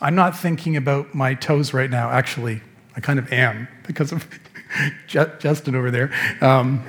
I'm 0.00 0.14
not 0.14 0.36
thinking 0.36 0.76
about 0.76 1.14
my 1.14 1.34
toes 1.34 1.72
right 1.72 1.88
now. 1.88 2.10
Actually, 2.10 2.60
I 2.96 3.00
kind 3.00 3.18
of 3.18 3.32
am 3.32 3.68
because 3.86 4.12
of 4.12 4.28
Justin 5.06 5.74
over 5.74 5.90
there. 5.90 6.12
Um, 6.40 6.84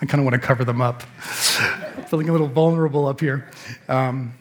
I 0.00 0.06
kind 0.06 0.20
of 0.20 0.24
want 0.24 0.34
to 0.34 0.46
cover 0.46 0.64
them 0.64 0.80
up. 0.80 1.02
Feeling 2.08 2.28
a 2.28 2.32
little 2.32 2.48
vulnerable 2.48 3.06
up 3.06 3.20
here. 3.20 3.48
Um, 3.88 4.34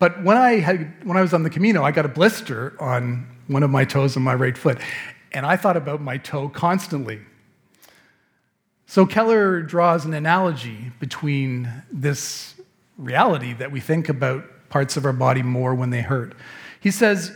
but 0.00 0.24
when 0.24 0.36
I, 0.36 0.58
had, 0.58 1.06
when 1.06 1.16
I 1.16 1.20
was 1.20 1.32
on 1.34 1.44
the 1.44 1.50
Camino, 1.50 1.84
I 1.84 1.92
got 1.92 2.06
a 2.06 2.08
blister 2.08 2.74
on 2.80 3.28
one 3.48 3.62
of 3.62 3.70
my 3.70 3.84
toes 3.84 4.16
on 4.16 4.22
my 4.22 4.34
right 4.34 4.56
foot. 4.56 4.78
And 5.32 5.44
I 5.44 5.56
thought 5.56 5.76
about 5.76 6.00
my 6.00 6.16
toe 6.16 6.48
constantly. 6.48 7.20
So 8.86 9.04
Keller 9.04 9.60
draws 9.60 10.06
an 10.06 10.14
analogy 10.14 10.90
between 10.98 11.70
this 11.92 12.54
reality 12.96 13.52
that 13.52 13.70
we 13.70 13.78
think 13.78 14.08
about 14.08 14.44
parts 14.70 14.96
of 14.96 15.04
our 15.04 15.12
body 15.12 15.42
more 15.42 15.74
when 15.74 15.90
they 15.90 16.00
hurt. 16.00 16.34
He 16.80 16.90
says, 16.90 17.32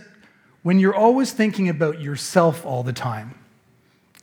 when 0.63 0.79
you're 0.79 0.95
always 0.95 1.33
thinking 1.33 1.69
about 1.69 2.01
yourself 2.01 2.65
all 2.65 2.83
the 2.83 2.95
time, 2.95 3.39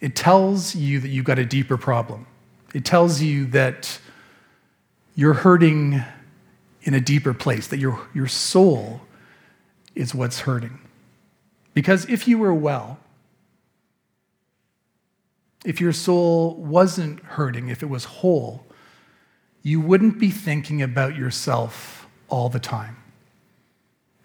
it 0.01 0.15
tells 0.15 0.75
you 0.75 0.99
that 0.99 1.09
you've 1.09 1.25
got 1.25 1.37
a 1.37 1.45
deeper 1.45 1.77
problem. 1.77 2.25
It 2.73 2.85
tells 2.85 3.21
you 3.21 3.45
that 3.47 3.99
you're 5.13 5.35
hurting 5.35 6.03
in 6.83 6.93
a 6.93 7.01
deeper 7.01 7.33
place, 7.33 7.67
that 7.67 7.77
your, 7.77 8.07
your 8.13 8.27
soul 8.27 9.01
is 9.95 10.15
what's 10.15 10.41
hurting. 10.41 10.79
Because 11.73 12.05
if 12.05 12.27
you 12.27 12.37
were 12.37 12.53
well, 12.53 12.99
if 15.63 15.79
your 15.79 15.93
soul 15.93 16.55
wasn't 16.55 17.19
hurting, 17.21 17.69
if 17.69 17.83
it 17.83 17.85
was 17.89 18.05
whole, 18.05 18.65
you 19.61 19.79
wouldn't 19.79 20.19
be 20.19 20.31
thinking 20.31 20.81
about 20.81 21.15
yourself 21.15 22.07
all 22.29 22.49
the 22.49 22.59
time. 22.59 22.97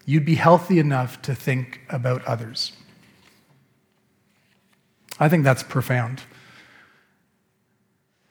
you'd 0.07 0.25
be 0.25 0.35
healthy 0.35 0.79
enough 0.79 1.21
to 1.21 1.35
think 1.35 1.81
about 1.89 2.23
others. 2.25 2.71
I 5.19 5.27
think 5.27 5.43
that's 5.43 5.63
profound. 5.63 6.23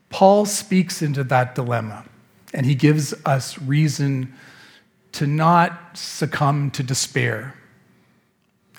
Paul 0.09 0.47
speaks 0.47 1.03
into 1.03 1.23
that 1.25 1.55
dilemma, 1.55 2.07
and 2.55 2.67
he 2.67 2.75
gives 2.75 3.15
us 3.25 3.59
reason 3.61 4.35
to 5.13 5.27
not 5.27 5.97
succumb 5.97 6.71
to 6.73 6.83
despair 6.83 7.55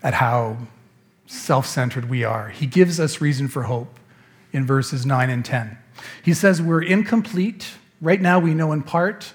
at 0.04 0.14
how 0.14 0.58
self 1.26 1.66
centered 1.66 2.10
we 2.10 2.24
are. 2.24 2.50
He 2.50 2.66
gives 2.66 3.00
us 3.00 3.22
reason 3.22 3.48
for 3.48 3.64
hope 3.64 4.00
in 4.54 4.66
verses 4.66 5.06
9 5.06 5.30
and 5.30 5.44
10. 5.44 5.78
He 6.24 6.34
says, 6.34 6.62
We're 6.62 6.84
incomplete. 6.84 7.72
Right 8.00 8.22
now, 8.22 8.38
we 8.38 8.54
know 8.54 8.72
in 8.72 8.84
part, 8.84 9.34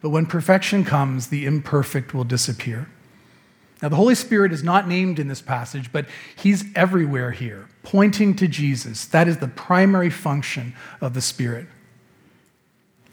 but 0.00 0.10
when 0.10 0.26
perfection 0.26 0.84
comes, 0.84 1.28
the 1.28 1.44
imperfect 1.44 2.14
will 2.14 2.22
disappear. 2.22 2.88
Now, 3.82 3.88
the 3.88 3.96
Holy 3.96 4.14
Spirit 4.14 4.52
is 4.52 4.62
not 4.62 4.88
named 4.88 5.18
in 5.18 5.28
this 5.28 5.42
passage, 5.42 5.92
but 5.92 6.06
he's 6.36 6.64
everywhere 6.74 7.32
here, 7.32 7.68
pointing 7.82 8.34
to 8.36 8.48
Jesus. 8.48 9.04
That 9.06 9.28
is 9.28 9.38
the 9.38 9.48
primary 9.48 10.08
function 10.08 10.74
of 11.00 11.14
the 11.14 11.20
Spirit. 11.20 11.66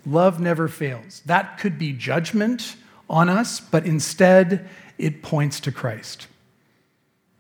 Love 0.06 0.40
never 0.40 0.68
fails. 0.68 1.22
That 1.26 1.58
could 1.58 1.78
be 1.78 1.94
judgment 1.94 2.76
on 3.10 3.30
us, 3.30 3.60
but 3.60 3.86
instead, 3.86 4.70
it 4.98 5.22
points 5.22 5.60
to 5.62 5.72
Christ. 5.72 6.28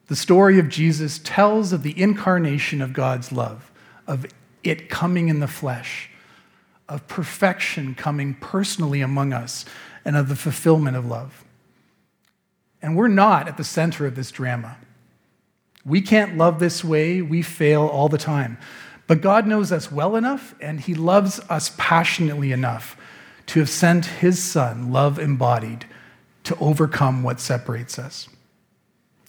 The 0.08 0.16
story 0.16 0.60
of 0.60 0.70
Jesus 0.70 1.20
tells 1.24 1.74
of 1.74 1.84
the 1.84 2.00
incarnation 2.00 2.82
of 2.82 2.94
God's 2.94 3.32
love, 3.32 3.72
of 4.08 4.26
it 4.64 4.90
coming 4.90 5.30
in 5.30 5.40
the 5.40 5.48
flesh, 5.48 6.10
of 6.88 7.08
perfection 7.08 7.96
coming 7.96 8.34
personally 8.36 9.02
among 9.02 9.34
us, 9.34 9.66
and 10.06 10.18
of 10.18 10.28
the 10.30 10.36
fulfillment 10.36 10.98
of 10.98 11.06
love. 11.06 11.44
And 12.82 12.98
we're 12.98 13.08
not 13.08 13.48
at 13.48 13.58
the 13.58 13.64
center 13.64 14.06
of 14.06 14.16
this 14.16 14.32
drama. 14.32 14.78
We 15.86 16.02
can't 16.02 16.38
love 16.38 16.60
this 16.60 16.84
way, 16.84 17.22
we 17.22 17.42
fail 17.42 17.88
all 17.88 18.10
the 18.10 18.18
time. 18.18 18.58
But 19.08 19.22
God 19.22 19.46
knows 19.46 19.72
us 19.72 19.92
well 19.92 20.16
enough, 20.16 20.56
and 20.62 20.80
He 20.80 20.96
loves 20.96 21.40
us 21.50 21.74
passionately 21.78 22.52
enough 22.52 22.98
to 23.48 23.60
have 23.60 23.70
sent 23.70 24.06
His 24.06 24.42
Son, 24.42 24.92
love 24.92 25.20
embodied, 25.20 25.86
to 26.46 26.58
overcome 26.60 27.24
what 27.24 27.40
separates 27.40 28.00
us. 28.00 28.30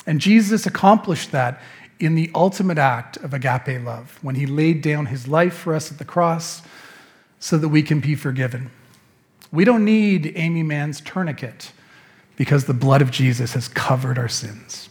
And 0.06 0.20
Jesus 0.20 0.66
accomplished 0.66 1.32
that 1.32 1.60
in 1.98 2.14
the 2.14 2.30
ultimate 2.34 2.78
act 2.78 3.16
of 3.18 3.32
agape 3.32 3.82
love, 3.84 4.18
when 4.22 4.34
He 4.36 4.46
laid 4.46 4.82
down 4.82 5.06
His 5.06 5.26
life 5.26 5.54
for 5.54 5.74
us 5.74 5.90
at 5.90 5.98
the 5.98 6.04
cross 6.04 6.62
so 7.38 7.58
that 7.58 7.68
we 7.68 7.82
can 7.82 8.00
be 8.00 8.14
forgiven. 8.14 8.70
We 9.52 9.64
don't 9.64 9.84
need 9.84 10.32
Aimee 10.36 10.62
Mann's 10.62 11.00
tourniquet 11.00 11.72
because 12.36 12.64
the 12.64 12.74
blood 12.74 13.02
of 13.02 13.10
Jesus 13.10 13.52
has 13.54 13.68
covered 13.68 14.18
our 14.18 14.28
sins. 14.28 14.88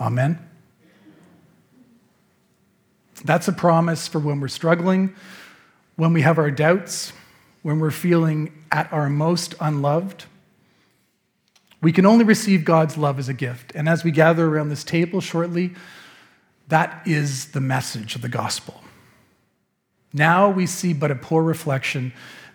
Amen. 0.00 0.38
That's 3.24 3.48
a 3.48 3.52
promise 3.52 4.08
for 4.08 4.18
when 4.18 4.40
we're 4.40 4.48
struggling, 4.48 5.14
when 5.96 6.12
we 6.12 6.22
have 6.22 6.38
our 6.38 6.50
doubts, 6.50 7.12
when 7.62 7.78
we're 7.78 7.90
feeling 7.90 8.52
at 8.70 8.92
our 8.92 9.08
most 9.08 9.54
unloved. 9.60 10.24
We 11.80 11.92
can 11.92 12.06
only 12.06 12.24
receive 12.24 12.64
God's 12.64 12.96
love 12.96 13.18
as 13.18 13.28
a 13.28 13.34
gift. 13.34 13.72
And 13.74 13.88
as 13.88 14.04
we 14.04 14.10
gather 14.10 14.46
around 14.46 14.68
this 14.68 14.84
table 14.84 15.20
shortly, 15.20 15.72
that 16.68 17.02
is 17.06 17.52
the 17.52 17.60
message 17.60 18.14
of 18.14 18.22
the 18.22 18.28
gospel. 18.28 18.82
Now 20.12 20.50
we 20.50 20.66
see 20.66 20.92
but 20.92 21.10
a 21.10 21.16
poor 21.16 21.42
reflection 21.42 22.12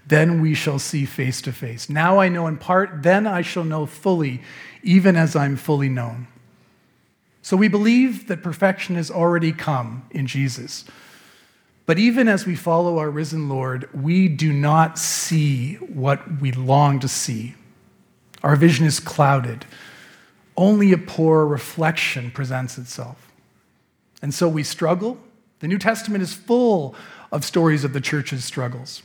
then 0.07 0.41
we 0.41 0.53
shall 0.53 0.79
see 0.79 1.05
face 1.05 1.41
to 1.41 1.51
face. 1.51 1.89
Now 1.89 2.19
I 2.19 2.29
know 2.29 2.47
in 2.47 2.57
part, 2.57 3.03
then 3.03 3.27
I 3.27 3.41
shall 3.41 3.65
know 3.65 3.85
fully, 3.85 4.41
even 4.81 5.17
as 5.17 5.35
I'm 5.35 5.57
fully 5.57 5.89
known. 5.89 6.27
So 7.47 7.55
we 7.55 7.69
believe 7.69 8.27
that 8.27 8.43
perfection 8.43 8.97
has 8.97 9.09
already 9.09 9.53
come 9.53 10.05
in 10.11 10.27
Jesus. 10.27 10.83
But 11.85 11.97
even 11.97 12.27
as 12.27 12.45
we 12.45 12.57
follow 12.57 12.97
our 12.97 13.09
risen 13.09 13.47
Lord, 13.47 13.87
we 13.93 14.27
do 14.27 14.51
not 14.51 14.99
see 14.99 15.75
what 15.75 16.41
we 16.41 16.51
long 16.51 16.99
to 16.99 17.07
see. 17.07 17.55
Our 18.43 18.57
vision 18.57 18.85
is 18.85 18.99
clouded. 18.99 19.63
Only 20.57 20.91
a 20.91 20.97
poor 20.97 21.45
reflection 21.45 22.31
presents 22.31 22.77
itself. 22.77 23.31
And 24.21 24.33
so 24.33 24.49
we 24.49 24.63
struggle. 24.63 25.17
The 25.59 25.69
New 25.69 25.79
Testament 25.79 26.23
is 26.23 26.33
full 26.33 26.95
of 27.31 27.45
stories 27.45 27.85
of 27.85 27.93
the 27.93 28.01
church's 28.01 28.43
struggles. 28.43 29.03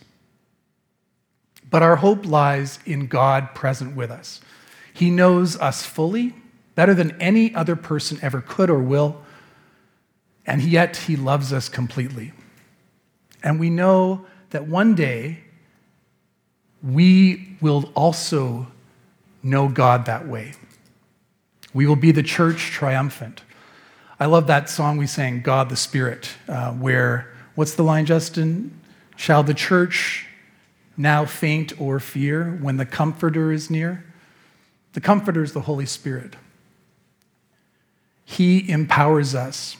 But 1.70 1.84
our 1.84 1.94
hope 1.94 2.26
lies 2.26 2.80
in 2.84 3.06
God 3.06 3.54
present 3.54 3.94
with 3.94 4.10
us. 4.10 4.40
He 4.92 5.10
knows 5.10 5.56
us 5.58 5.86
fully, 5.86 6.34
better 6.74 6.94
than 6.94 7.20
any 7.20 7.54
other 7.54 7.76
person 7.76 8.18
ever 8.22 8.40
could 8.40 8.70
or 8.70 8.78
will, 8.78 9.22
and 10.46 10.62
yet 10.62 10.96
He 10.96 11.16
loves 11.16 11.52
us 11.52 11.68
completely. 11.68 12.32
And 13.42 13.58
we 13.58 13.70
know 13.70 14.26
that 14.50 14.66
one 14.66 14.94
day 14.94 15.40
we 16.82 17.56
will 17.60 17.90
also 17.94 18.66
know 19.42 19.68
God 19.68 20.06
that 20.06 20.26
way. 20.26 20.54
We 21.74 21.86
will 21.86 21.96
be 21.96 22.12
the 22.12 22.22
church 22.22 22.70
triumphant. 22.70 23.42
I 24.20 24.26
love 24.26 24.46
that 24.46 24.68
song 24.68 24.98
we 24.98 25.06
sang, 25.06 25.40
God 25.40 25.68
the 25.68 25.76
Spirit, 25.76 26.30
uh, 26.46 26.72
where, 26.72 27.32
what's 27.54 27.74
the 27.74 27.82
line, 27.82 28.06
Justin? 28.06 28.78
Shall 29.16 29.42
the 29.42 29.54
church 29.54 30.26
now 30.96 31.24
faint 31.24 31.80
or 31.80 31.98
fear 31.98 32.58
when 32.60 32.76
the 32.76 32.86
Comforter 32.86 33.50
is 33.50 33.70
near? 33.70 34.04
The 34.92 35.00
Comforter 35.00 35.42
is 35.42 35.52
the 35.52 35.62
Holy 35.62 35.86
Spirit. 35.86 36.36
He 38.32 38.70
empowers 38.70 39.34
us, 39.34 39.76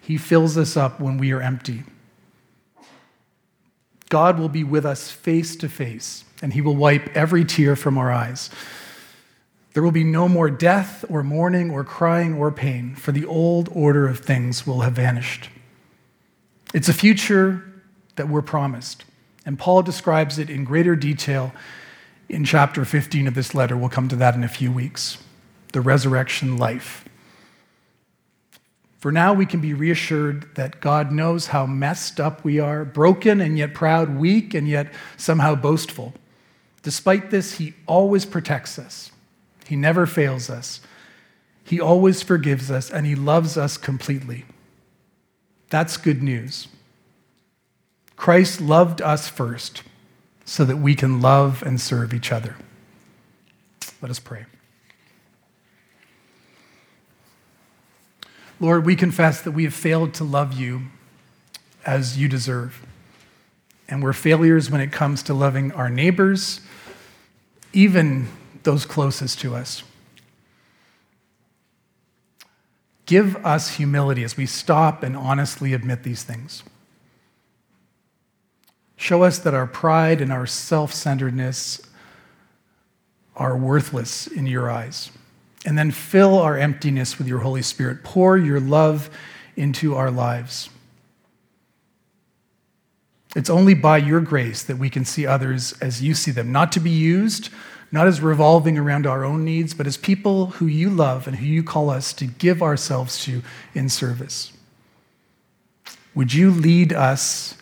He 0.00 0.16
fills 0.16 0.56
us 0.56 0.76
up 0.76 1.00
when 1.00 1.18
we 1.18 1.32
are 1.32 1.40
empty. 1.40 1.82
God 4.08 4.38
will 4.38 4.48
be 4.48 4.62
with 4.62 4.86
us 4.86 5.10
face 5.10 5.56
to 5.56 5.68
face, 5.68 6.24
and 6.40 6.52
He 6.52 6.60
will 6.60 6.76
wipe 6.76 7.16
every 7.16 7.44
tear 7.44 7.74
from 7.74 7.98
our 7.98 8.12
eyes. 8.12 8.48
There 9.74 9.82
will 9.82 9.90
be 9.90 10.04
no 10.04 10.28
more 10.28 10.50
death 10.50 11.04
or 11.08 11.24
mourning 11.24 11.70
or 11.70 11.82
crying 11.82 12.34
or 12.34 12.52
pain, 12.52 12.94
for 12.94 13.10
the 13.10 13.24
old 13.24 13.68
order 13.72 14.06
of 14.06 14.20
things 14.20 14.64
will 14.64 14.82
have 14.82 14.92
vanished. 14.92 15.48
It's 16.72 16.88
a 16.88 16.94
future 16.94 17.64
that 18.14 18.28
we're 18.28 18.42
promised. 18.42 19.04
And 19.44 19.58
Paul 19.58 19.82
describes 19.82 20.38
it 20.38 20.48
in 20.48 20.62
greater 20.62 20.94
detail 20.94 21.52
in 22.28 22.44
chapter 22.44 22.84
15 22.84 23.26
of 23.26 23.34
this 23.34 23.52
letter. 23.52 23.76
We'll 23.76 23.88
come 23.88 24.08
to 24.08 24.16
that 24.16 24.36
in 24.36 24.44
a 24.44 24.48
few 24.48 24.70
weeks. 24.70 25.18
The 25.72 25.80
resurrection 25.80 26.56
life. 26.56 27.01
For 29.02 29.10
now, 29.10 29.34
we 29.34 29.46
can 29.46 29.58
be 29.58 29.74
reassured 29.74 30.54
that 30.54 30.80
God 30.80 31.10
knows 31.10 31.48
how 31.48 31.66
messed 31.66 32.20
up 32.20 32.44
we 32.44 32.60
are, 32.60 32.84
broken 32.84 33.40
and 33.40 33.58
yet 33.58 33.74
proud, 33.74 34.16
weak 34.16 34.54
and 34.54 34.68
yet 34.68 34.92
somehow 35.16 35.56
boastful. 35.56 36.14
Despite 36.84 37.32
this, 37.32 37.54
He 37.54 37.74
always 37.88 38.24
protects 38.24 38.78
us, 38.78 39.10
He 39.66 39.74
never 39.74 40.06
fails 40.06 40.48
us, 40.48 40.80
He 41.64 41.80
always 41.80 42.22
forgives 42.22 42.70
us, 42.70 42.92
and 42.92 43.04
He 43.04 43.16
loves 43.16 43.56
us 43.56 43.76
completely. 43.76 44.44
That's 45.68 45.96
good 45.96 46.22
news. 46.22 46.68
Christ 48.14 48.60
loved 48.60 49.02
us 49.02 49.26
first 49.26 49.82
so 50.44 50.64
that 50.64 50.76
we 50.76 50.94
can 50.94 51.20
love 51.20 51.64
and 51.66 51.80
serve 51.80 52.14
each 52.14 52.30
other. 52.30 52.54
Let 54.00 54.12
us 54.12 54.20
pray. 54.20 54.44
Lord, 58.62 58.86
we 58.86 58.94
confess 58.94 59.42
that 59.42 59.50
we 59.50 59.64
have 59.64 59.74
failed 59.74 60.14
to 60.14 60.24
love 60.24 60.52
you 60.52 60.82
as 61.84 62.16
you 62.16 62.28
deserve. 62.28 62.86
And 63.88 64.00
we're 64.00 64.12
failures 64.12 64.70
when 64.70 64.80
it 64.80 64.92
comes 64.92 65.24
to 65.24 65.34
loving 65.34 65.72
our 65.72 65.90
neighbors, 65.90 66.60
even 67.72 68.28
those 68.62 68.86
closest 68.86 69.40
to 69.40 69.56
us. 69.56 69.82
Give 73.04 73.34
us 73.44 73.78
humility 73.78 74.22
as 74.22 74.36
we 74.36 74.46
stop 74.46 75.02
and 75.02 75.16
honestly 75.16 75.72
admit 75.72 76.04
these 76.04 76.22
things. 76.22 76.62
Show 78.94 79.24
us 79.24 79.40
that 79.40 79.54
our 79.54 79.66
pride 79.66 80.20
and 80.20 80.32
our 80.32 80.46
self 80.46 80.94
centeredness 80.94 81.80
are 83.34 83.56
worthless 83.56 84.28
in 84.28 84.46
your 84.46 84.70
eyes. 84.70 85.10
And 85.64 85.78
then 85.78 85.90
fill 85.90 86.38
our 86.38 86.58
emptiness 86.58 87.18
with 87.18 87.28
your 87.28 87.38
Holy 87.38 87.62
Spirit. 87.62 88.02
Pour 88.02 88.36
your 88.36 88.58
love 88.58 89.10
into 89.56 89.94
our 89.94 90.10
lives. 90.10 90.70
It's 93.34 93.48
only 93.48 93.74
by 93.74 93.98
your 93.98 94.20
grace 94.20 94.62
that 94.62 94.78
we 94.78 94.90
can 94.90 95.04
see 95.04 95.26
others 95.26 95.72
as 95.80 96.02
you 96.02 96.14
see 96.14 96.30
them, 96.30 96.52
not 96.52 96.72
to 96.72 96.80
be 96.80 96.90
used, 96.90 97.48
not 97.90 98.06
as 98.06 98.20
revolving 98.20 98.76
around 98.76 99.06
our 99.06 99.24
own 99.24 99.44
needs, 99.44 99.72
but 99.72 99.86
as 99.86 99.96
people 99.96 100.46
who 100.46 100.66
you 100.66 100.90
love 100.90 101.26
and 101.26 101.36
who 101.36 101.46
you 101.46 101.62
call 101.62 101.90
us 101.90 102.12
to 102.14 102.26
give 102.26 102.62
ourselves 102.62 103.24
to 103.24 103.42
in 103.74 103.88
service. 103.88 104.52
Would 106.14 106.34
you 106.34 106.50
lead 106.50 106.92
us 106.92 107.54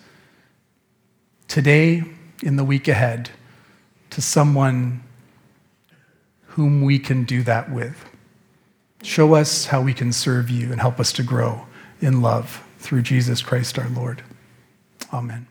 today, 1.47 2.03
in 2.43 2.57
the 2.57 2.65
week 2.65 2.89
ahead, 2.89 3.31
to 4.11 4.21
someone 4.23 5.03
whom 6.61 6.83
we 6.83 6.99
can 6.99 7.25
do 7.25 7.43
that 7.43 7.73
with. 7.73 8.05
Show 9.03 9.33
us 9.33 9.65
how 9.65 9.81
we 9.81 9.95
can 9.95 10.13
serve 10.13 10.51
you 10.51 10.71
and 10.71 10.79
help 10.79 11.01
us 11.01 11.11
to 11.15 11.23
grow 11.23 11.67
in 12.03 12.21
love 12.21 12.63
through 12.79 13.01
Jesus 13.01 13.41
Christ 13.41 13.79
our 13.79 13.89
Lord. 13.89 14.23
Amen. 15.11 15.47